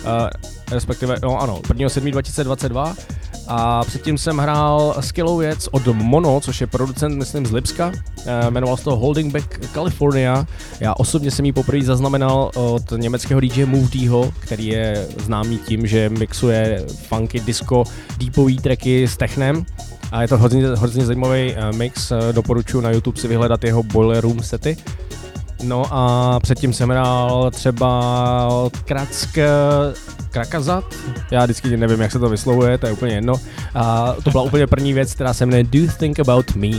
eh, 0.05 0.31
respektive, 0.71 1.17
no 1.23 1.43
ano, 1.43 1.61
1.7.2022 1.65 2.95
a 3.49 3.85
předtím 3.85 4.19
jsem 4.19 4.39
hrál 4.39 4.97
skvělou 5.01 5.37
věc 5.37 5.69
od 5.73 5.87
Mono, 5.87 6.41
což 6.41 6.61
je 6.61 6.67
producent, 6.67 7.19
myslím, 7.19 7.47
z 7.47 7.53
Lipska, 7.53 7.93
eh, 8.27 8.51
jmenoval 8.51 8.77
se 8.77 8.85
to 8.85 8.97
Holding 8.97 9.33
Back 9.33 9.67
California. 9.75 10.47
Já 10.81 10.95
osobně 10.95 11.31
jsem 11.31 11.45
ji 11.45 11.53
poprvé 11.53 11.85
zaznamenal 11.85 12.51
od 12.55 12.91
německého 12.97 13.41
DJ 13.41 13.65
Move 13.65 13.89
Dho, 13.95 14.33
který 14.41 14.67
je 14.67 15.07
známý 15.19 15.59
tím, 15.59 15.87
že 15.87 16.09
mixuje 16.09 16.85
funky, 17.09 17.41
disco, 17.41 17.85
deepový 18.19 18.59
tracky 18.59 19.09
s 19.09 19.17
technem. 19.17 19.67
A 20.13 20.23
je 20.23 20.29
to 20.29 20.39
hodně, 20.39 20.69
hodně 20.69 21.07
zajímavý 21.07 21.55
eh, 21.57 21.73
mix, 21.73 22.11
eh, 22.11 22.33
doporučuji 22.33 22.81
na 22.81 22.91
YouTube 22.91 23.21
si 23.21 23.29
vyhledat 23.29 23.65
jeho 23.65 23.83
Boiler 23.83 24.21
Room 24.21 24.43
sety. 24.43 24.77
No 25.63 25.85
a 25.91 26.41
předtím 26.41 26.73
jsem 26.73 26.89
hrál 26.91 27.51
třeba 27.51 28.71
Kratsk 28.85 29.39
Krakazat, 30.31 30.85
já 31.31 31.45
vždycky 31.45 31.77
nevím, 31.77 32.01
jak 32.01 32.13
se 32.13 32.19
to 32.19 32.29
vyslovuje, 32.29 32.79
to 32.79 32.87
je 32.87 32.93
úplně 32.93 33.15
jedno. 33.15 33.35
A 33.75 34.15
to 34.25 34.31
byla 34.31 34.43
úplně 34.43 34.67
první 34.67 34.93
věc, 34.93 35.15
která 35.15 35.35
se 35.35 35.47
jmenuje 35.47 35.65
Do 35.65 35.79
You 35.79 35.89
Think 35.99 36.21
About 36.21 36.55
Me. 36.55 36.71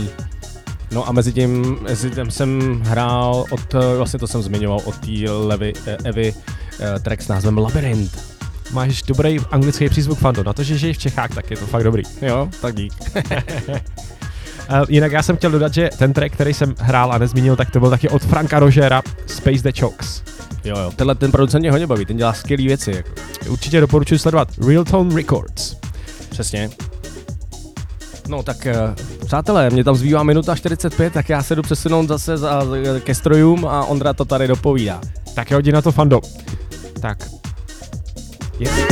No 0.92 1.08
a 1.08 1.12
mezi 1.12 1.32
tím, 1.32 1.78
mezi 1.82 2.10
tím 2.10 2.30
jsem 2.30 2.80
hrál 2.84 3.44
od, 3.50 3.74
vlastně 3.96 4.18
to 4.18 4.26
jsem 4.26 4.42
zmiňoval, 4.42 4.80
od 4.84 4.98
té 4.98 5.30
Levy, 5.30 5.72
eh, 5.86 5.96
Evy 6.04 6.34
eh, 6.80 7.00
track 7.00 7.22
s 7.22 7.28
názvem 7.28 7.58
Labyrinth. 7.58 8.42
Máš 8.72 9.02
dobrý 9.02 9.38
anglický 9.50 9.88
přízvuk 9.88 10.18
Fando. 10.18 10.42
Na 10.42 10.52
to, 10.52 10.62
že 10.62 10.78
žiješ 10.78 10.96
v 10.96 11.00
Čechách, 11.00 11.34
tak 11.34 11.50
je 11.50 11.56
to 11.56 11.66
fakt 11.66 11.84
dobrý. 11.84 12.02
Jo, 12.22 12.48
tak 12.60 12.74
dík. 12.74 12.92
Uh, 14.70 14.84
jinak 14.88 15.12
já 15.12 15.22
jsem 15.22 15.36
chtěl 15.36 15.50
dodat, 15.50 15.74
že 15.74 15.90
ten 15.98 16.12
track, 16.12 16.32
který 16.32 16.54
jsem 16.54 16.74
hrál 16.78 17.12
a 17.12 17.18
nezmínil, 17.18 17.56
tak 17.56 17.70
to 17.70 17.80
byl 17.80 17.90
taky 17.90 18.08
od 18.08 18.22
Franka 18.22 18.58
Rogera, 18.58 19.02
Space 19.26 19.62
the 19.62 19.80
Chokes. 19.80 20.22
Jo, 20.64 20.78
jo. 20.78 20.92
Tenhle 20.96 21.14
ten 21.14 21.32
producent 21.32 21.60
mě 21.60 21.70
hodně 21.70 21.86
baví, 21.86 22.04
ten 22.04 22.16
dělá 22.16 22.32
skvělé 22.32 22.62
věci. 22.62 22.90
Jako. 22.90 23.10
Určitě 23.48 23.80
doporučuji 23.80 24.18
sledovat 24.18 24.48
Real 24.68 24.84
Tone 24.84 25.14
Records. 25.14 25.76
Přesně. 26.30 26.70
No 28.28 28.42
tak 28.42 28.66
eh, 28.66 28.74
přátelé, 29.26 29.70
mě 29.70 29.84
tam 29.84 29.94
zbývá 29.94 30.22
minuta 30.22 30.56
45, 30.56 31.12
tak 31.12 31.28
já 31.28 31.42
se 31.42 31.56
jdu 31.56 31.62
přesunout 31.62 32.08
zase 32.08 32.36
za, 32.36 32.62
ke 33.04 33.14
strojům 33.14 33.66
a 33.66 33.84
Ondra 33.84 34.12
to 34.12 34.24
tady 34.24 34.48
dopovídá. 34.48 35.00
Tak 35.34 35.50
jo, 35.50 35.58
jdi 35.58 35.72
na 35.72 35.82
to 35.82 35.92
Fando. 35.92 36.20
Tak. 37.00 37.18
Je. 38.58 38.91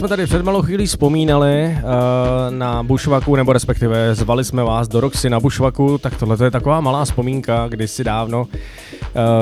Jsme 0.00 0.08
tady 0.08 0.26
před 0.26 0.44
malou 0.44 0.62
chvílí 0.62 0.86
vzpomínali 0.86 1.76
uh, 1.76 2.54
na 2.54 2.82
Bushwaku, 2.82 3.36
nebo 3.36 3.52
respektive 3.52 4.14
zvali 4.14 4.44
jsme 4.44 4.62
vás 4.64 4.88
do 4.88 5.00
Roxy 5.00 5.30
na 5.30 5.40
Bushwaku, 5.40 5.98
tak 5.98 6.16
tohle 6.16 6.36
je 6.44 6.50
taková 6.50 6.80
malá 6.80 7.04
vzpomínka, 7.04 7.68
kdysi 7.68 8.04
dávno, 8.04 8.42
uh, 8.42 8.48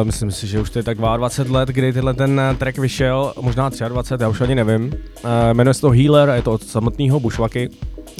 myslím 0.03 0.31
si, 0.31 0.47
že 0.47 0.61
už 0.61 0.71
to 0.71 0.79
je 0.79 0.83
tak 0.83 0.99
22 0.99 1.59
let, 1.59 1.69
kdy 1.69 1.93
tenhle 1.93 2.15
ten 2.15 2.41
track 2.59 2.79
vyšel, 2.79 3.33
možná 3.41 3.71
23, 3.89 4.25
já 4.25 4.29
už 4.29 4.41
ani 4.41 4.55
nevím. 4.55 4.85
Uh, 4.85 5.31
jmenuje 5.53 5.75
se 5.75 5.81
to 5.81 5.91
Healer 5.91 6.31
a 6.31 6.35
je 6.35 6.43
to 6.43 6.53
od 6.53 6.63
samotného 6.63 7.21
Bushwaky. 7.21 7.69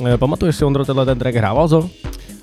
Uh, 0.01 0.17
pamatuješ 0.17 0.57
si, 0.57 0.65
Ondro, 0.65 0.85
tenhle 0.85 1.07
ten 1.07 1.19
track 1.19 1.37
hrával 1.37 1.69
zo? 1.69 1.91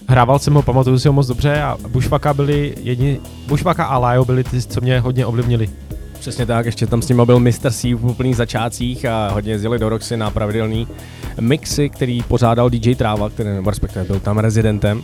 Hrával 0.08 0.40
jsem 0.40 0.54
ho, 0.54 0.62
pamatuju 0.62 1.00
si 1.00 1.08
ho 1.08 1.14
moc 1.14 1.28
dobře 1.28 1.62
a 1.62 1.78
Bushwaka 1.88 2.34
byli 2.34 2.76
jedni, 2.84 3.20
Bushwaka 3.48 3.86
a 3.86 3.98
Lajo 3.98 4.26
byli 4.26 4.44
ty, 4.44 4.62
co 4.62 4.82
mě 4.82 5.00
hodně 5.00 5.26
ovlivnili. 5.26 5.70
Přesně 6.26 6.46
tak, 6.46 6.66
ještě 6.66 6.88
tam 6.88 7.02
s 7.02 7.10
nima 7.10 7.26
byl 7.26 7.40
Mr. 7.40 7.72
C 7.72 7.94
v 7.94 8.06
úplných 8.06 8.36
začátcích 8.36 9.06
a 9.06 9.30
hodně 9.30 9.52
jezdili 9.52 9.80
do 9.80 9.90
Roxy 9.90 10.18
na 10.18 10.32
pravidelný 10.32 10.88
mixy, 11.40 11.90
který 11.90 12.24
pořádal 12.24 12.70
DJ 12.70 12.96
Tráva, 12.96 13.30
který 13.30 13.50
nebo 13.50 13.70
respektive 13.70 14.06
byl 14.06 14.20
tam 14.20 14.38
rezidentem. 14.38 15.04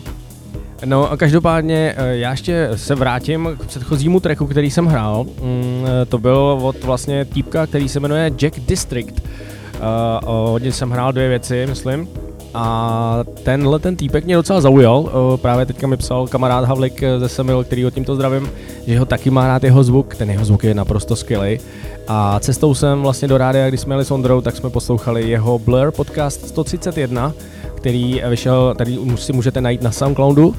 No 0.86 1.12
a 1.12 1.18
každopádně 1.18 1.96
eh, 1.98 2.18
já 2.18 2.32
ještě 2.32 2.70
se 2.76 2.96
vrátím 2.96 3.50
k 3.60 3.66
předchozímu 3.66 4.20
tracku, 4.20 4.48
který 4.48 4.72
jsem 4.72 4.86
hrál. 4.86 5.24
Mm, 5.24 5.86
eh, 6.02 6.06
To 6.06 6.18
byl 6.18 6.60
od 6.62 6.84
vlastně 6.84 7.26
týpka, 7.26 7.68
který 7.68 7.90
se 7.90 8.00
jmenuje 8.00 8.32
Jack 8.38 8.60
District. 8.60 9.22
Uh, 9.22 10.50
hodně 10.50 10.72
jsem 10.72 10.90
hrál 10.90 11.12
dvě 11.12 11.30
věci, 11.30 11.66
myslím. 11.70 12.08
A 12.54 13.24
tenhle 13.44 13.80
ten 13.80 13.96
týpek 13.96 14.26
mě 14.26 14.36
docela 14.36 14.62
zaujal. 14.62 15.00
Uh, 15.00 15.38
právě 15.38 15.66
teďka 15.66 15.88
mi 15.88 15.98
psal 15.98 16.28
kamarád 16.28 16.66
Havlik 16.66 17.04
eh, 17.04 17.20
ze 17.20 17.30
Semil, 17.30 17.64
který 17.64 17.84
ho 17.84 17.92
tímto 17.92 18.16
zdravím, 18.16 18.50
že 18.88 19.00
ho 19.00 19.06
taky 19.06 19.30
má 19.30 19.48
rád 19.48 19.64
jeho 19.64 19.84
zvuk. 19.84 20.16
Ten 20.16 20.30
jeho 20.30 20.46
zvuk 20.46 20.64
je 20.64 20.74
naprosto 20.74 21.16
skvělý. 21.16 21.60
A 22.08 22.40
cestou 22.40 22.74
jsem 22.74 23.02
vlastně 23.02 23.28
do 23.28 23.38
rádia, 23.38 23.70
když 23.70 23.82
jsme 23.82 23.96
jeli 23.96 24.06
s 24.06 24.12
Ondrou, 24.12 24.42
tak 24.42 24.56
jsme 24.56 24.70
poslouchali 24.70 25.30
jeho 25.30 25.60
Blur 25.60 25.92
podcast 25.92 26.48
131, 26.48 27.34
který 27.76 28.22
vyšel, 28.30 28.74
tady 28.78 29.00
si 29.16 29.34
můžete 29.34 29.62
najít 29.62 29.82
na 29.82 29.92
Soundcloudu. 29.92 30.56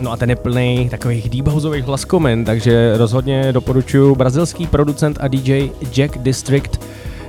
No 0.00 0.12
a 0.12 0.16
ten 0.16 0.30
je 0.30 0.36
plný 0.36 0.88
takových 0.90 1.30
deep 1.30 1.46
hlaskomen, 1.86 2.44
takže 2.44 2.94
rozhodně 2.96 3.52
doporučuji 3.52 4.14
brazilský 4.14 4.66
producent 4.66 5.18
a 5.20 5.28
DJ 5.28 5.70
Jack 5.94 6.18
District. 6.18 6.80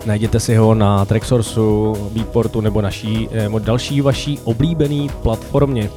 Najděte 0.09 0.39
si 0.39 0.55
ho 0.55 0.73
na 0.73 1.05
Tracksourceu, 1.05 1.95
Beatportu 2.13 2.61
nebo 2.61 2.81
naší, 2.81 3.29
nebo 3.31 3.59
další 3.59 4.01
vaší 4.01 4.39
oblíbený 4.43 5.09
platformě. 5.23 5.89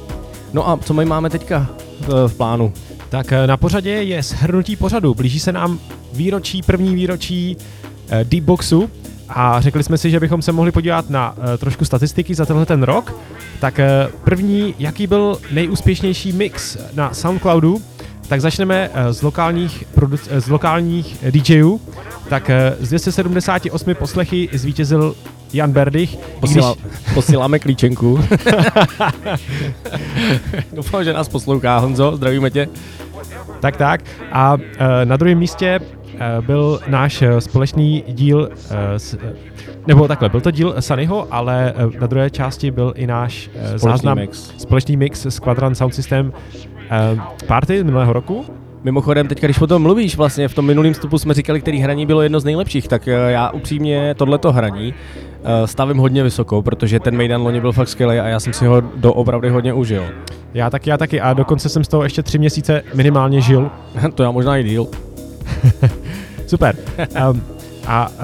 No 0.53 0.69
a 0.69 0.77
co 0.77 0.93
my 0.93 1.05
máme 1.05 1.29
teďka 1.29 1.67
v, 1.99 2.27
v 2.27 2.37
plánu? 2.37 2.73
Tak 3.09 3.31
eh, 3.31 3.47
na 3.47 3.57
pořadě 3.57 3.89
je 3.89 4.23
shrnutí 4.23 4.75
pořadu. 4.75 5.13
Blíží 5.13 5.39
se 5.39 5.51
nám 5.51 5.79
výročí, 6.13 6.61
první 6.61 6.95
výročí 6.95 7.57
eh, 8.09 8.23
Deepboxu 8.23 8.89
a 9.29 9.61
řekli 9.61 9.83
jsme 9.83 9.97
si, 9.97 10.11
že 10.11 10.19
bychom 10.19 10.41
se 10.41 10.51
mohli 10.51 10.71
podívat 10.71 11.09
na 11.09 11.35
eh, 11.53 11.57
trošku 11.57 11.85
statistiky 11.85 12.35
za 12.35 12.45
tenhle 12.45 12.65
ten 12.65 12.83
rok. 12.83 13.15
Tak 13.59 13.79
eh, 13.79 14.07
první, 14.23 14.75
jaký 14.79 15.07
byl 15.07 15.37
nejúspěšnější 15.51 16.31
mix 16.31 16.77
na 16.93 17.13
Soundcloudu, 17.13 17.81
tak 18.27 18.41
začneme 18.41 18.89
eh, 18.93 19.13
z 19.13 19.21
lokálních, 19.21 19.83
eh, 20.29 20.41
z 20.41 20.49
lokálních 20.49 21.17
eh, 21.23 21.31
DJů. 21.31 21.81
Tak 22.29 22.51
z 22.79 22.87
278 22.89 23.95
poslechy 23.95 24.49
zvítězil 24.53 25.15
Jan 25.53 25.71
Berdych. 25.71 26.17
Posílá, 26.39 26.75
posíláme 27.13 27.59
klíčenku. 27.59 28.19
Doufám, 30.73 31.03
že 31.03 31.13
nás 31.13 31.29
poslouchá 31.29 31.77
Honzo, 31.77 32.15
zdravíme 32.15 32.49
tě. 32.49 32.69
Tak, 33.59 33.77
tak. 33.77 34.01
A 34.31 34.57
na 35.03 35.17
druhém 35.17 35.37
místě 35.37 35.79
byl 36.41 36.79
náš 36.87 37.23
společný 37.39 38.03
díl, 38.07 38.49
nebo 39.87 40.07
takhle, 40.07 40.29
byl 40.29 40.41
to 40.41 40.51
díl 40.51 40.75
Sunnyho, 40.79 41.27
ale 41.31 41.73
na 41.99 42.07
druhé 42.07 42.29
části 42.29 42.71
byl 42.71 42.93
i 42.95 43.07
náš 43.07 43.49
Společný 43.53 43.79
záznam, 43.79 44.17
mix. 44.17 44.53
společný 44.57 44.97
mix 44.97 45.25
s 45.25 45.39
Quadrant 45.39 45.77
Sound 45.77 45.95
System 45.95 46.33
party 47.47 47.79
z 47.79 47.83
minulého 47.83 48.13
roku. 48.13 48.45
Mimochodem, 48.83 49.27
teď 49.27 49.41
když 49.41 49.61
o 49.61 49.67
tom 49.67 49.81
mluvíš, 49.81 50.17
vlastně 50.17 50.47
v 50.47 50.53
tom 50.53 50.65
minulém 50.65 50.93
vstupu 50.93 51.17
jsme 51.17 51.33
říkali, 51.33 51.61
který 51.61 51.79
hraní 51.79 52.05
bylo 52.05 52.21
jedno 52.21 52.39
z 52.39 52.45
nejlepších, 52.45 52.87
tak 52.87 53.07
eh, 53.07 53.11
já 53.11 53.49
upřímně 53.49 54.15
tohleto 54.17 54.51
hraní 54.51 54.93
eh, 55.43 55.67
stavím 55.67 55.97
hodně 55.97 56.23
vysoko, 56.23 56.61
protože 56.61 56.99
ten 56.99 57.17
Mejdan 57.17 57.41
loni 57.41 57.61
byl 57.61 57.71
fakt 57.71 57.87
skvělý 57.87 58.19
a 58.19 58.27
já 58.27 58.39
jsem 58.39 58.53
si 58.53 58.65
ho 58.65 58.81
doopravdy 58.81 59.49
hodně 59.49 59.73
užil. 59.73 60.03
Já 60.53 60.69
taky, 60.69 60.89
já 60.89 60.97
taky. 60.97 61.21
A 61.21 61.33
dokonce 61.33 61.69
jsem 61.69 61.83
z 61.83 61.87
toho 61.87 62.03
ještě 62.03 62.23
tři 62.23 62.37
měsíce 62.37 62.83
minimálně 62.93 63.41
žil. 63.41 63.71
to 64.15 64.23
já 64.23 64.31
možná 64.31 64.57
i 64.57 64.63
díl. 64.63 64.87
Super. 66.47 66.75
Um, 67.31 67.41
a 67.87 68.09
uh, 68.09 68.15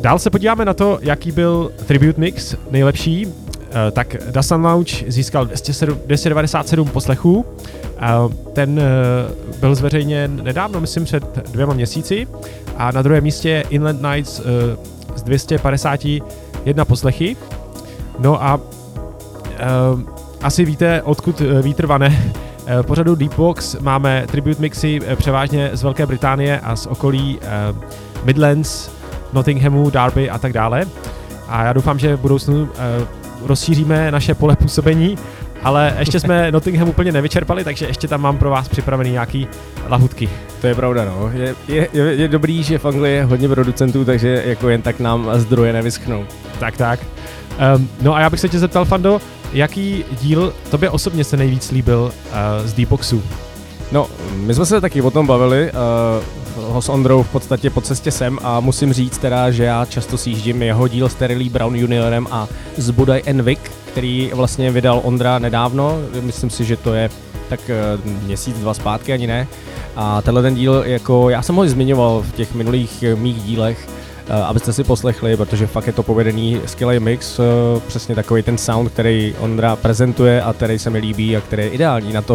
dál 0.00 0.18
se 0.18 0.30
podíváme 0.30 0.64
na 0.64 0.74
to, 0.74 0.98
jaký 1.02 1.32
byl 1.32 1.72
Tribute 1.86 2.20
Mix 2.20 2.54
nejlepší. 2.70 3.26
Uh, 3.72 3.90
tak 3.92 4.16
Dasan 4.30 4.64
Lounge 4.64 5.04
získal 5.08 5.44
207, 5.46 5.98
297 6.06 6.88
poslechů. 6.88 7.36
Uh, 7.36 8.32
ten 8.52 8.78
uh, 8.78 9.60
byl 9.60 9.74
zveřejněn 9.74 10.40
nedávno, 10.44 10.80
myslím 10.80 11.04
před 11.04 11.48
dvěma 11.48 11.74
měsíci. 11.74 12.26
A 12.76 12.90
na 12.90 13.02
druhém 13.02 13.24
místě 13.24 13.48
je 13.48 13.64
Inland 13.68 14.02
Nights 14.02 14.40
z 15.16 15.22
251 15.22 16.84
poslechy. 16.84 17.36
No 18.18 18.42
a 18.42 18.60
asi 20.42 20.64
víte, 20.64 21.02
odkud 21.02 21.42
vítr 21.62 21.86
vane. 21.86 22.32
Eh, 22.66 22.82
pořadu 22.82 23.14
Deepbox 23.14 23.76
máme 23.80 24.24
tribute 24.26 24.60
mixy 24.60 25.00
eh, 25.06 25.16
převážně 25.16 25.70
z 25.72 25.82
Velké 25.82 26.06
Británie 26.06 26.60
a 26.60 26.76
z 26.76 26.86
okolí 26.86 27.38
eh, 27.42 27.74
Midlands, 28.24 28.90
Nottinghamu, 29.32 29.90
Derby 29.90 30.30
a 30.30 30.38
tak 30.38 30.52
dále. 30.52 30.84
A 31.48 31.64
já 31.64 31.72
doufám, 31.72 31.98
že 31.98 32.16
v 32.16 32.20
budoucnu 32.20 32.68
eh, 32.78 33.06
rozšíříme 33.44 34.10
naše 34.10 34.34
pole 34.34 34.56
působení, 34.56 35.18
ale 35.62 35.96
ještě 35.98 36.20
jsme 36.20 36.50
Nottingham 36.52 36.88
úplně 36.88 37.12
nevyčerpali, 37.12 37.64
takže 37.64 37.86
ještě 37.86 38.08
tam 38.08 38.20
mám 38.20 38.38
pro 38.38 38.50
vás 38.50 38.68
připravený 38.68 39.10
nějaký 39.10 39.48
lahutky. 39.88 40.28
To 40.60 40.66
je 40.66 40.74
pravda, 40.74 41.04
no. 41.04 41.30
Je, 41.34 41.54
je, 41.68 41.88
je, 41.92 42.04
je 42.04 42.28
dobrý, 42.28 42.62
že 42.62 42.78
v 42.78 42.84
Anglii 42.84 43.14
je 43.14 43.24
hodně 43.24 43.48
producentů, 43.48 44.04
takže 44.04 44.42
jako 44.46 44.68
jen 44.68 44.82
tak 44.82 45.00
nám 45.00 45.30
zdroje 45.34 45.72
nevyschnou. 45.72 46.24
Tak, 46.58 46.76
tak. 46.76 47.00
Um, 47.76 47.88
no 48.02 48.14
a 48.14 48.20
já 48.20 48.30
bych 48.30 48.40
se 48.40 48.48
tě 48.48 48.58
zeptal, 48.58 48.84
Fando, 48.84 49.20
jaký 49.52 50.04
díl 50.20 50.54
tobě 50.70 50.90
osobně 50.90 51.24
se 51.24 51.36
nejvíc 51.36 51.70
líbil 51.70 52.00
uh, 52.02 52.66
z 52.66 52.72
Deepboxu? 52.72 53.22
No, 53.92 54.06
my 54.34 54.54
jsme 54.54 54.66
se 54.66 54.80
taky 54.80 55.02
o 55.02 55.10
tom 55.10 55.26
bavili, 55.26 55.70
uh, 55.72 56.41
ho 56.56 56.82
s 56.82 56.88
Ondrou 56.88 57.22
v 57.22 57.28
podstatě 57.28 57.70
po 57.70 57.80
cestě 57.80 58.10
sem 58.10 58.38
a 58.42 58.60
musím 58.60 58.92
říct 58.92 59.18
teda, 59.18 59.50
že 59.50 59.64
já 59.64 59.84
často 59.84 60.18
sjíždím 60.18 60.62
jeho 60.62 60.88
díl 60.88 61.08
s 61.08 61.14
Terry 61.14 61.36
Lee 61.36 61.50
Brown 61.50 61.76
juniorem 61.76 62.26
a 62.30 62.48
s 62.76 62.90
Budaj 62.90 63.22
Envik, 63.26 63.70
který 63.84 64.30
vlastně 64.34 64.70
vydal 64.70 65.00
Ondra 65.04 65.38
nedávno, 65.38 65.98
myslím 66.20 66.50
si, 66.50 66.64
že 66.64 66.76
to 66.76 66.94
je 66.94 67.10
tak 67.48 67.60
uh, 68.04 68.24
měsíc, 68.24 68.58
dva 68.58 68.74
zpátky, 68.74 69.12
ani 69.12 69.26
ne. 69.26 69.48
A 69.96 70.22
tenhle 70.22 70.42
ten 70.42 70.54
díl, 70.54 70.82
jako 70.86 71.30
já 71.30 71.42
jsem 71.42 71.54
ho 71.54 71.68
zmiňoval 71.68 72.22
v 72.22 72.32
těch 72.32 72.54
minulých 72.54 73.02
eh, 73.02 73.14
mých 73.16 73.42
dílech, 73.42 73.88
eh, 73.88 74.01
abyste 74.36 74.72
si 74.72 74.84
poslechli, 74.84 75.36
protože 75.36 75.66
fakt 75.66 75.86
je 75.86 75.92
to 75.92 76.02
povedený 76.02 76.60
skvělý 76.66 77.00
mix, 77.00 77.38
eh, 77.38 77.42
přesně 77.86 78.14
takový 78.14 78.42
ten 78.42 78.58
sound, 78.58 78.90
který 78.90 79.34
Ondra 79.38 79.76
prezentuje 79.76 80.42
a 80.42 80.52
který 80.52 80.78
se 80.78 80.90
mi 80.90 80.98
líbí 80.98 81.36
a 81.36 81.40
který 81.40 81.62
je 81.62 81.68
ideální 81.68 82.12
na 82.12 82.22
to 82.22 82.34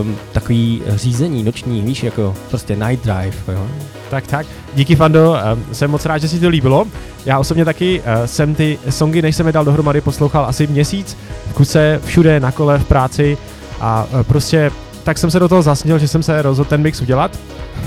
um, 0.00 0.16
takový 0.32 0.82
řízení 0.88 1.42
noční, 1.42 1.82
víš, 1.82 2.02
jako 2.02 2.34
prostě 2.48 2.76
night 2.76 3.04
drive, 3.04 3.36
jo. 3.48 3.66
Tak, 4.10 4.26
tak. 4.26 4.46
Díky, 4.74 4.96
Fando, 4.96 5.30
um, 5.30 5.74
jsem 5.74 5.90
moc 5.90 6.06
rád, 6.06 6.18
že 6.18 6.28
si 6.28 6.40
to 6.40 6.48
líbilo. 6.48 6.86
Já 7.26 7.38
osobně 7.38 7.64
taky 7.64 8.00
uh, 8.00 8.26
jsem 8.26 8.54
ty 8.54 8.78
songy, 8.90 9.22
než 9.22 9.36
jsem 9.36 9.46
je 9.46 9.52
dal 9.52 9.64
dohromady, 9.64 10.00
poslouchal 10.00 10.44
asi 10.44 10.66
měsíc 10.66 11.16
v 11.50 11.54
kuse, 11.54 12.00
všude, 12.04 12.40
na 12.40 12.52
kole, 12.52 12.78
v 12.78 12.84
práci 12.84 13.38
a 13.80 14.06
prostě 14.22 14.70
tak 15.08 15.18
jsem 15.18 15.30
se 15.30 15.40
do 15.40 15.48
toho 15.48 15.62
zasnil, 15.62 15.98
že 15.98 16.08
jsem 16.08 16.22
se 16.22 16.42
rozhodl 16.42 16.68
ten 16.68 16.82
mix 16.82 17.00
udělat. 17.00 17.38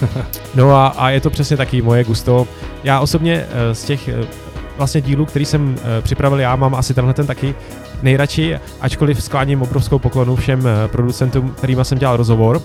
No 0.56 0.76
a, 0.76 0.88
a 0.88 1.10
je 1.10 1.22
to 1.22 1.30
přesně 1.30 1.57
taky 1.57 1.81
moje 1.81 2.03
gusto. 2.03 2.48
Já 2.84 2.99
osobně 2.99 3.45
uh, 3.45 3.73
z 3.73 3.84
těch 3.84 4.07
uh, 4.07 4.26
vlastně 4.77 5.02
dílů, 5.02 5.26
který 5.26 5.45
jsem 5.45 5.69
uh, 5.69 5.77
připravil 6.02 6.39
já, 6.39 6.56
mám 6.56 6.76
asi 6.76 6.93
tenhle 6.93 7.14
ten 7.14 7.27
taky 7.27 7.56
nejradši, 8.02 8.60
ačkoliv 8.81 9.23
skláním 9.23 9.61
obrovskou 9.61 9.99
poklonu 9.99 10.35
všem 10.35 10.68
producentům, 10.88 11.49
kterýma 11.49 11.84
jsem 11.84 11.98
dělal 11.98 12.18
rozhovor. 12.18 12.61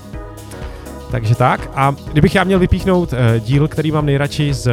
Takže 1.11 1.35
tak. 1.35 1.71
A 1.75 1.95
kdybych 2.13 2.35
já 2.35 2.45
měl 2.45 2.59
vypíchnout 2.59 3.15
díl, 3.41 3.69
který 3.69 3.93
mám 3.93 4.07
nejradši 4.07 4.55
z, 4.55 4.69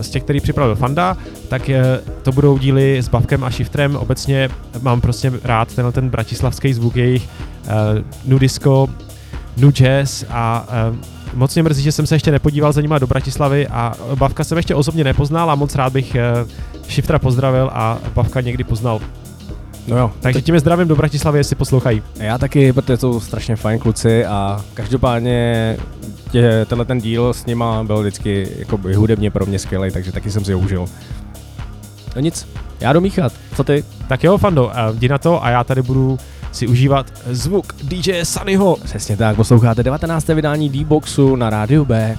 z 0.00 0.10
těch, 0.10 0.22
který 0.22 0.40
připravil 0.40 0.74
Fanda, 0.74 1.16
tak 1.48 1.68
uh, 1.68 1.74
to 2.22 2.32
budou 2.32 2.58
díly 2.58 2.98
s 2.98 3.08
Bavkem 3.08 3.44
a 3.44 3.50
Shiftrem. 3.50 3.96
Obecně 3.96 4.48
mám 4.82 5.00
prostě 5.00 5.32
rád 5.44 5.74
tenhle 5.74 5.92
ten 5.92 6.08
bratislavský 6.08 6.72
zvuk 6.72 6.96
jejich 6.96 7.28
uh, 7.64 7.70
nu 8.24 8.38
disco, 8.38 8.88
nu 9.56 9.70
jazz 9.70 10.24
a 10.30 10.66
moc 11.34 11.54
mě 11.54 11.62
mrzí, 11.62 11.82
že 11.82 11.92
jsem 11.92 12.06
se 12.06 12.14
ještě 12.14 12.30
nepodíval 12.30 12.72
za 12.72 12.80
nima 12.80 12.98
do 12.98 13.06
Bratislavy 13.06 13.66
a 13.66 13.94
Bavka 14.14 14.44
jsem 14.44 14.56
ještě 14.58 14.74
osobně 14.74 15.04
nepoznal 15.04 15.50
a 15.50 15.54
moc 15.54 15.74
rád 15.74 15.92
bych 15.92 16.16
Shiftra 16.88 17.18
pozdravil 17.18 17.70
a 17.72 17.98
Bavka 18.14 18.40
někdy 18.40 18.64
poznal. 18.64 19.00
No 19.86 19.98
jo, 19.98 20.12
Takže 20.20 20.42
tím 20.42 20.54
je 20.54 20.60
zdravím 20.60 20.88
do 20.88 20.96
Bratislavy, 20.96 21.38
jestli 21.38 21.56
poslouchají. 21.56 22.02
Já 22.16 22.38
taky, 22.38 22.72
protože 22.72 22.96
jsou 22.96 23.20
strašně 23.20 23.56
fajn 23.56 23.78
kluci 23.78 24.26
a 24.26 24.64
každopádně 24.74 25.76
tě, 26.30 26.66
tenhle 26.68 26.84
ten 26.84 26.98
díl 26.98 27.32
s 27.32 27.46
nima 27.46 27.84
byl 27.84 28.00
vždycky 28.00 28.48
jako 28.58 28.80
hudebně 28.96 29.30
pro 29.30 29.46
mě 29.46 29.58
skvělý, 29.58 29.90
takže 29.90 30.12
taky 30.12 30.30
jsem 30.30 30.44
si 30.44 30.52
ho 30.52 30.58
užil. 30.58 30.86
No 32.16 32.20
nic, 32.20 32.48
já 32.80 32.92
jdu 32.92 33.00
míchat. 33.00 33.32
Co 33.56 33.64
ty? 33.64 33.84
Tak 34.08 34.24
jo, 34.24 34.38
Fando, 34.38 34.72
eh, 34.74 34.94
jdi 34.94 35.08
na 35.08 35.18
to 35.18 35.44
a 35.44 35.50
já 35.50 35.64
tady 35.64 35.82
budu 35.82 36.18
si 36.52 36.66
užívat 36.66 37.06
zvuk 37.30 37.72
DJ 37.82 38.24
Sunnyho. 38.24 38.76
Přesně 38.84 39.16
tak, 39.16 39.36
posloucháte 39.36 39.82
19. 39.82 40.34
vydání 40.34 40.68
D-Boxu 40.68 41.36
na 41.36 41.50
rádiu 41.50 41.84
B. 41.84 42.18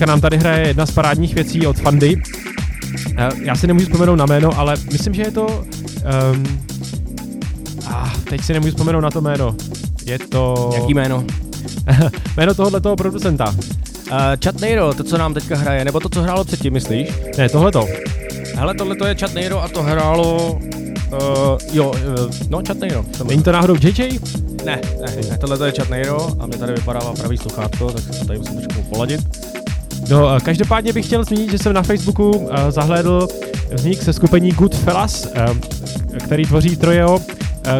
teďka 0.00 0.12
nám 0.12 0.20
tady 0.20 0.36
hraje 0.36 0.68
jedna 0.68 0.86
z 0.86 0.90
parádních 0.90 1.34
věcí 1.34 1.66
od 1.66 1.80
Fandy. 1.80 2.22
Eh, 3.18 3.28
Já 3.42 3.54
si 3.54 3.66
nemůžu 3.66 3.86
vzpomenout 3.86 4.16
na 4.16 4.26
jméno, 4.26 4.58
ale 4.58 4.76
myslím, 4.92 5.14
že 5.14 5.22
je 5.22 5.30
to... 5.30 5.46
Um, 5.46 6.60
ah, 7.86 8.10
teď 8.30 8.40
si 8.40 8.52
nemůžu 8.52 8.70
vzpomenout 8.70 9.00
na 9.00 9.10
to 9.10 9.20
jméno. 9.20 9.56
Je 10.06 10.18
to... 10.18 10.70
Jaký 10.74 10.94
jméno? 10.94 11.24
jméno 12.36 12.54
tohoto 12.54 12.96
producenta. 12.96 13.48
Uh, 13.48 14.16
Chat 14.44 14.60
Neiro, 14.60 14.94
to, 14.94 15.04
co 15.04 15.18
nám 15.18 15.34
teďka 15.34 15.56
hraje, 15.56 15.84
nebo 15.84 16.00
to, 16.00 16.08
co 16.08 16.22
hrálo 16.22 16.44
předtím, 16.44 16.72
myslíš? 16.72 17.08
Ne, 17.38 17.48
tohleto. 17.48 17.86
Hele, 18.54 18.74
tohle 18.74 18.96
to 18.96 19.06
je 19.06 19.14
Chat 19.14 19.34
Neiro 19.34 19.62
a 19.62 19.68
to 19.68 19.82
hrálo... 19.82 20.52
Uh, 20.52 21.18
jo, 21.72 21.90
uh, 21.90 22.30
no, 22.48 22.62
Chat 22.66 22.78
Neiro. 22.78 23.04
to. 23.18 23.24
Není 23.24 23.42
to 23.42 23.52
náhodou 23.52 23.76
JJ? 23.82 24.18
Ne, 24.64 24.80
ne, 25.00 25.16
ne, 25.30 25.38
tohle 25.38 25.58
to 25.58 25.64
je 25.64 25.72
Chat 25.72 25.90
Neiro 25.90 26.28
a 26.40 26.46
mě 26.46 26.58
tady 26.58 26.72
vypadává 26.72 27.12
pravý 27.12 27.36
sluchátko, 27.38 27.90
tak 27.90 28.14
se 28.14 28.26
tady 28.26 28.38
musím 28.38 28.60
trošku 28.60 28.82
poladit. 28.82 29.39
No, 30.10 30.36
eh, 30.36 30.40
každopádně 30.40 30.92
bych 30.92 31.06
chtěl 31.06 31.24
zmínit, 31.24 31.50
že 31.50 31.58
jsem 31.58 31.72
na 31.72 31.82
Facebooku 31.82 32.30
uh, 32.30 32.48
zahlédl 32.68 33.28
vznik 33.72 34.02
se 34.02 34.12
skupení 34.12 34.50
Goodfellas, 34.50 35.26
uh, 35.26 35.58
který 36.18 36.44
tvoří 36.44 36.76
trio 36.76 37.16
uh, 37.16 37.22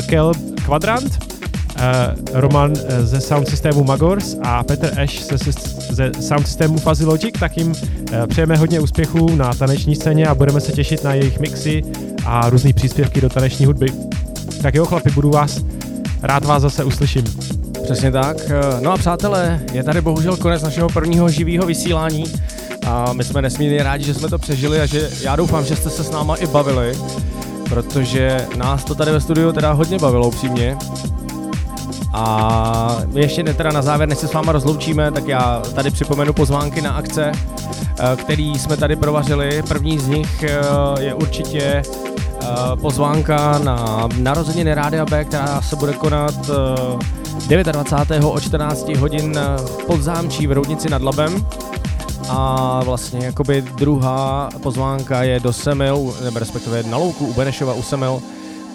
Kel 0.06 0.32
Quadrant, 0.66 1.18
uh, 1.24 1.80
Roman 2.32 2.74
ze 3.02 3.20
sound 3.20 3.48
systému 3.48 3.84
Magors 3.84 4.36
a 4.42 4.62
Petr 4.64 5.00
Ash 5.00 5.22
ze, 5.22 5.52
ze 5.90 6.12
sound 6.20 6.46
systému 6.46 6.78
Fuzzy 6.78 7.04
Logic, 7.04 7.34
tak 7.40 7.56
jim 7.56 7.68
uh, 7.68 8.26
přejeme 8.28 8.56
hodně 8.56 8.80
úspěchů 8.80 9.36
na 9.36 9.54
taneční 9.54 9.96
scéně 9.96 10.26
a 10.26 10.34
budeme 10.34 10.60
se 10.60 10.72
těšit 10.72 11.04
na 11.04 11.14
jejich 11.14 11.40
mixy 11.40 11.82
a 12.26 12.50
různé 12.50 12.72
příspěvky 12.72 13.20
do 13.20 13.28
taneční 13.28 13.66
hudby. 13.66 13.86
Tak 14.62 14.74
jo, 14.74 14.86
chlapi, 14.86 15.10
budu 15.10 15.30
vás, 15.30 15.60
rád 16.22 16.44
vás 16.44 16.62
zase 16.62 16.84
uslyším. 16.84 17.59
Přesně 17.84 18.10
tak. 18.10 18.36
No 18.80 18.92
a 18.92 18.96
přátelé, 18.96 19.60
je 19.72 19.82
tady 19.82 20.00
bohužel 20.00 20.36
konec 20.36 20.62
našeho 20.62 20.88
prvního 20.88 21.28
živého 21.28 21.66
vysílání 21.66 22.24
a 22.86 23.12
my 23.12 23.24
jsme 23.24 23.42
nesmírně 23.42 23.82
rádi, 23.82 24.04
že 24.04 24.14
jsme 24.14 24.28
to 24.28 24.38
přežili 24.38 24.80
a 24.80 24.86
že 24.86 25.10
já 25.22 25.36
doufám, 25.36 25.64
že 25.64 25.76
jste 25.76 25.90
se 25.90 26.04
s 26.04 26.10
náma 26.10 26.36
i 26.36 26.46
bavili, 26.46 26.92
protože 27.68 28.46
nás 28.56 28.84
to 28.84 28.94
tady 28.94 29.12
ve 29.12 29.20
studiu 29.20 29.52
teda 29.52 29.72
hodně 29.72 29.98
bavilo 29.98 30.28
upřímně. 30.28 30.76
A 32.12 33.02
ještě 33.14 33.42
ne, 33.42 33.54
teda 33.54 33.72
na 33.72 33.82
závěr, 33.82 34.08
než 34.08 34.18
se 34.18 34.28
s 34.28 34.32
váma 34.32 34.52
rozloučíme, 34.52 35.12
tak 35.12 35.28
já 35.28 35.62
tady 35.74 35.90
připomenu 35.90 36.32
pozvánky 36.32 36.82
na 36.82 36.92
akce, 36.92 37.32
eh, 37.32 38.16
který 38.16 38.58
jsme 38.58 38.76
tady 38.76 38.96
provařili. 38.96 39.62
První 39.68 39.98
z 39.98 40.08
nich 40.08 40.42
eh, 40.42 40.58
je 41.00 41.14
určitě 41.14 41.82
pozvánka 42.80 43.58
na 43.58 44.08
narozeniny 44.18 44.74
Rádia 44.74 45.06
B, 45.06 45.24
která 45.24 45.60
se 45.62 45.76
bude 45.76 45.92
konat 45.92 46.34
eh, 47.48 47.72
29. 47.72 48.24
o 48.24 48.40
14 48.40 48.88
hodin 48.88 49.38
eh, 49.38 49.56
v 49.56 49.84
Podzámčí 49.86 50.46
v 50.46 50.52
Roudnici 50.52 50.90
nad 50.90 51.02
Labem. 51.02 51.46
A 52.28 52.80
vlastně 52.84 53.26
jakoby 53.26 53.62
druhá 53.62 54.48
pozvánka 54.62 55.22
je 55.22 55.40
do 55.40 55.52
Semil, 55.52 56.14
nebo 56.24 56.38
respektive 56.38 56.82
na 56.82 56.96
louku 56.96 57.26
u 57.26 57.34
Benešova 57.34 57.74
u 57.74 57.82
Semil, 57.82 58.22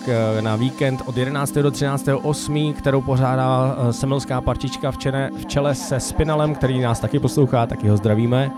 k, 0.06 0.38
na 0.42 0.56
víkend 0.56 1.02
od 1.06 1.18
11. 1.18 1.54
do 1.54 1.72
13. 1.72 2.06
8., 2.22 2.74
kterou 2.74 3.02
pořádá 3.02 3.76
eh, 3.78 3.94
semilská 3.94 4.42
partička 4.42 4.92
v, 4.92 4.98
čene, 4.98 5.30
v 5.38 5.46
čele 5.46 5.76
se 5.76 6.00
Spinalem, 6.00 6.56
který 6.56 6.80
nás 6.80 7.00
taky 7.00 7.20
poslouchá, 7.20 7.66
taky 7.66 7.88
ho 7.88 7.98
zdravíme. 7.98 8.52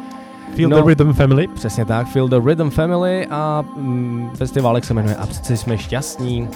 Feel 0.55 0.69
No. 0.69 0.77
the 0.81 0.87
Rhythm 0.87 1.11
Family. 1.13 1.47
Přesně 1.47 1.85
tak, 1.85 2.07
Feel 2.07 2.27
the 2.27 2.39
Rhythm 2.45 2.69
Family 2.69 3.27
a 3.29 3.63
mm, 3.77 4.29
festiválek 4.35 4.85
se 4.85 4.93
jmenuje 4.93 5.15
A 5.15 5.25
přece 5.27 5.57
jsme 5.57 5.77
šťastní. 5.77 6.47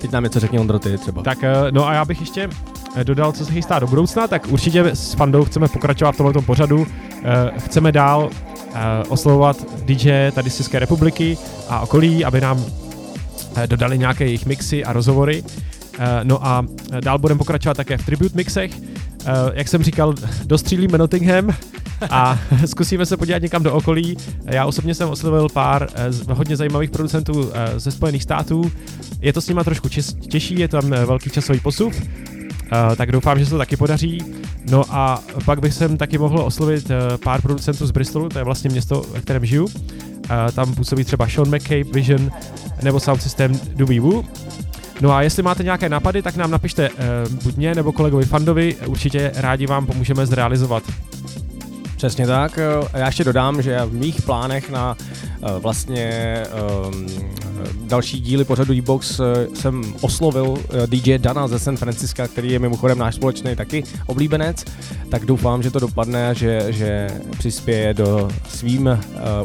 Teď 0.00 0.12
nám 0.12 0.24
něco 0.24 0.40
řekni 0.40 0.58
Ondro 0.58 0.78
ty 0.78 0.98
třeba. 0.98 1.22
Tak, 1.22 1.38
eh, 1.44 1.54
no 1.70 1.86
a 1.86 1.92
já 1.92 2.04
bych 2.04 2.20
ještě 2.20 2.48
eh, 2.96 3.04
dodal, 3.04 3.32
co 3.32 3.46
se 3.46 3.52
chystá 3.52 3.78
do 3.78 3.86
budoucna, 3.86 4.26
tak 4.28 4.46
určitě 4.50 4.84
s 4.84 5.14
Fandou 5.14 5.44
chceme 5.44 5.68
pokračovat 5.68 6.12
v 6.12 6.16
tomto 6.16 6.42
pořadu. 6.42 6.86
Eh, 7.24 7.60
Chceme 7.60 7.92
dál 7.92 8.30
oslovovat 9.08 9.56
DJ 9.84 10.30
tady 10.32 10.50
z 10.50 10.56
České 10.56 10.78
republiky 10.78 11.38
a 11.68 11.80
okolí, 11.80 12.24
aby 12.24 12.40
nám 12.40 12.64
dodali 13.66 13.98
nějaké 13.98 14.24
jejich 14.24 14.46
mixy 14.46 14.84
a 14.84 14.92
rozhovory. 14.92 15.44
No 16.22 16.46
a 16.46 16.64
dál 17.00 17.18
budeme 17.18 17.38
pokračovat 17.38 17.76
také 17.76 17.98
v 17.98 18.06
tribute 18.06 18.36
mixech. 18.36 18.70
Eh, 19.26 19.32
Jak 19.54 19.68
jsem 19.68 19.82
říkal, 19.82 20.14
dostřílíme 20.44 20.98
Nottingham 20.98 21.54
a 22.10 22.38
zkusíme 22.66 23.06
se 23.06 23.16
podívat 23.16 23.42
někam 23.42 23.62
do 23.62 23.74
okolí. 23.74 24.16
Já 24.44 24.66
osobně 24.66 24.94
jsem 24.94 25.08
oslovil 25.08 25.48
pár 25.48 25.88
eh, 25.94 26.34
hodně 26.34 26.56
zajímavých 26.56 26.90
producentů 26.90 27.50
eh, 27.54 27.80
ze 27.80 27.90
Spojených 27.90 28.22
států. 28.22 28.72
Je 29.20 29.32
to 29.32 29.40
s 29.40 29.48
nima 29.48 29.64
trošku 29.64 29.88
těžší, 30.28 30.58
je 30.58 30.68
tam 30.68 30.90
velký 30.90 31.30
časový 31.30 31.60
posuv, 31.60 32.02
eh, 32.02 32.96
tak 32.96 33.12
doufám, 33.12 33.38
že 33.38 33.44
se 33.44 33.50
to 33.50 33.58
taky 33.58 33.76
podaří. 33.76 34.24
No 34.70 34.84
a 34.90 35.22
pak 35.44 35.60
bych 35.60 35.74
sem 35.74 35.96
taky 35.96 36.18
mohl 36.18 36.40
oslovit 36.40 36.90
pár 37.24 37.42
producentů 37.42 37.86
z 37.86 37.90
Bristolu, 37.90 38.28
to 38.28 38.38
je 38.38 38.44
vlastně 38.44 38.70
město, 38.70 39.02
ve 39.12 39.20
kterém 39.20 39.46
žiju. 39.46 39.68
Tam 40.54 40.74
působí 40.74 41.04
třeba 41.04 41.28
Sean 41.28 41.56
McCabe, 41.56 41.92
Vision 41.92 42.30
nebo 42.82 43.00
Sound 43.00 43.22
System 43.22 43.60
Woo. 44.00 44.24
No 45.00 45.12
a 45.12 45.22
jestli 45.22 45.42
máte 45.42 45.62
nějaké 45.62 45.88
nápady, 45.88 46.22
tak 46.22 46.36
nám 46.36 46.50
napište 46.50 46.88
eh, 46.88 46.94
buď 47.42 47.56
mě 47.56 47.74
nebo 47.74 47.92
kolegovi 47.92 48.24
Fandovi, 48.24 48.76
určitě 48.86 49.32
rádi 49.34 49.66
vám 49.66 49.86
pomůžeme 49.86 50.26
zrealizovat. 50.26 50.82
Přesně 51.96 52.26
tak. 52.26 52.58
eh, 52.58 52.98
já 52.98 53.06
ještě 53.06 53.24
dodám, 53.24 53.62
že 53.62 53.80
v 53.84 53.92
mých 53.92 54.22
plánech 54.22 54.70
na 54.70 54.96
eh, 55.00 55.58
vlastně 55.58 56.42
um, 56.86 57.06
další 57.86 58.20
díly 58.20 58.44
pořadu 58.44 58.74
D-Box 58.74 59.20
jsem 59.54 59.94
oslovil 60.00 60.58
DJ 60.86 61.18
Dana 61.18 61.48
ze 61.48 61.58
San 61.58 61.76
Francisca, 61.76 62.28
který 62.28 62.52
je 62.52 62.58
mimochodem 62.58 62.98
náš 62.98 63.14
společný 63.14 63.56
taky 63.56 63.84
oblíbenec, 64.06 64.64
tak 65.10 65.24
doufám, 65.24 65.62
že 65.62 65.70
to 65.70 65.80
dopadne 65.80 66.28
a 66.28 66.32
že, 66.32 66.66
že 66.68 67.10
přispěje 67.38 67.94
do 67.94 68.28
svým 68.48 68.86
uh, 68.86 68.98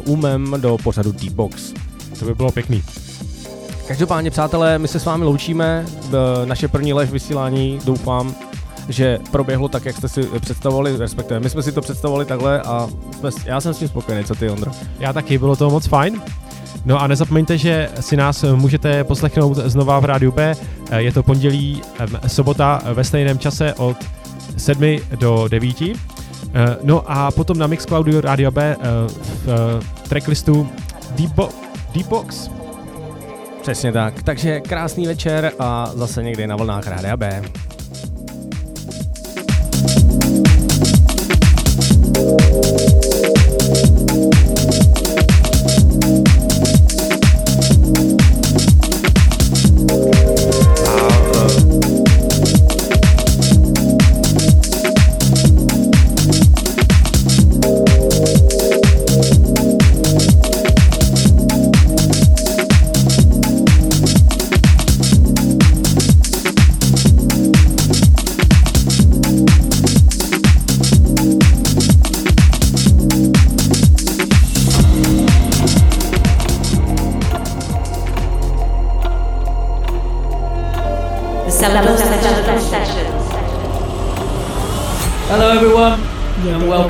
úmem 0.04 0.54
do 0.56 0.78
pořadu 0.82 1.12
D-Box. 1.12 1.72
To 2.18 2.24
by 2.24 2.34
bylo 2.34 2.52
pěkný. 2.52 2.82
Každopádně, 3.88 4.30
přátelé, 4.30 4.78
my 4.78 4.88
se 4.88 5.00
s 5.00 5.04
vámi 5.04 5.24
loučíme. 5.24 5.84
V 6.10 6.42
naše 6.44 6.68
první 6.68 6.92
lež 6.92 7.10
vysílání 7.10 7.78
doufám, 7.84 8.34
že 8.88 9.18
proběhlo 9.30 9.68
tak, 9.68 9.84
jak 9.84 9.96
jste 9.96 10.08
si 10.08 10.22
představovali, 10.40 10.96
respektive 10.96 11.40
my 11.40 11.50
jsme 11.50 11.62
si 11.62 11.72
to 11.72 11.80
představovali 11.80 12.24
takhle 12.24 12.60
a 12.60 12.88
jsme, 13.18 13.30
já 13.44 13.60
jsem 13.60 13.74
s 13.74 13.78
tím 13.78 13.88
spokojený, 13.88 14.24
co 14.24 14.34
ty, 14.34 14.50
Ondro? 14.50 14.72
Já 15.00 15.12
taky, 15.12 15.38
bylo 15.38 15.56
to 15.56 15.70
moc 15.70 15.86
fajn. 15.86 16.22
No 16.84 17.00
a 17.02 17.06
nezapomeňte, 17.06 17.58
že 17.58 17.88
si 18.00 18.16
nás 18.16 18.44
můžete 18.54 19.04
poslechnout 19.04 19.56
znova 19.56 20.00
v 20.00 20.04
Rádiu 20.04 20.32
B. 20.32 20.54
Eh, 20.90 21.02
Je 21.02 21.12
to 21.12 21.22
pondělí, 21.22 21.82
sobota 22.26 22.82
ve 22.94 23.04
stejném 23.04 23.38
čase 23.38 23.74
od 23.74 23.96
7 24.56 24.98
do 25.18 25.48
9. 25.48 25.82
Eh, 25.82 26.76
No 26.82 27.02
a 27.06 27.30
potom 27.30 27.58
na 27.58 27.66
Mixcloudu 27.66 28.20
Rádio 28.20 28.50
B 28.50 28.76
eh, 28.80 28.84
v 29.44 29.48
eh, 29.48 30.08
tracklistu 30.08 30.68
Deepbo- 31.16 31.48
Deepbox. 31.94 32.50
Přesně 33.64 33.92
tak. 33.92 34.22
Takže 34.22 34.60
krásný 34.60 35.06
večer 35.06 35.52
a 35.58 35.90
zase 35.94 36.22
někdy 36.22 36.46
na 36.46 36.56
vlnách 36.56 36.86
Rádia 36.86 37.16
B. 37.16 37.42
The 42.14 42.93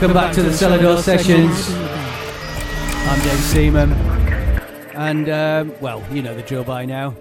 welcome 0.07 0.23
back 0.23 0.35
to 0.35 0.43
the 0.43 0.51
Celador 0.51 1.01
Sessions. 1.01 1.71
I'm 3.09 3.21
Dave 3.23 3.39
Seaman, 3.39 3.93
and 4.95 5.31
um, 5.31 5.81
well, 5.81 6.05
you 6.13 6.21
know 6.21 6.35
the 6.35 6.43
drill 6.43 6.63
by 6.63 6.85
now. 6.85 7.15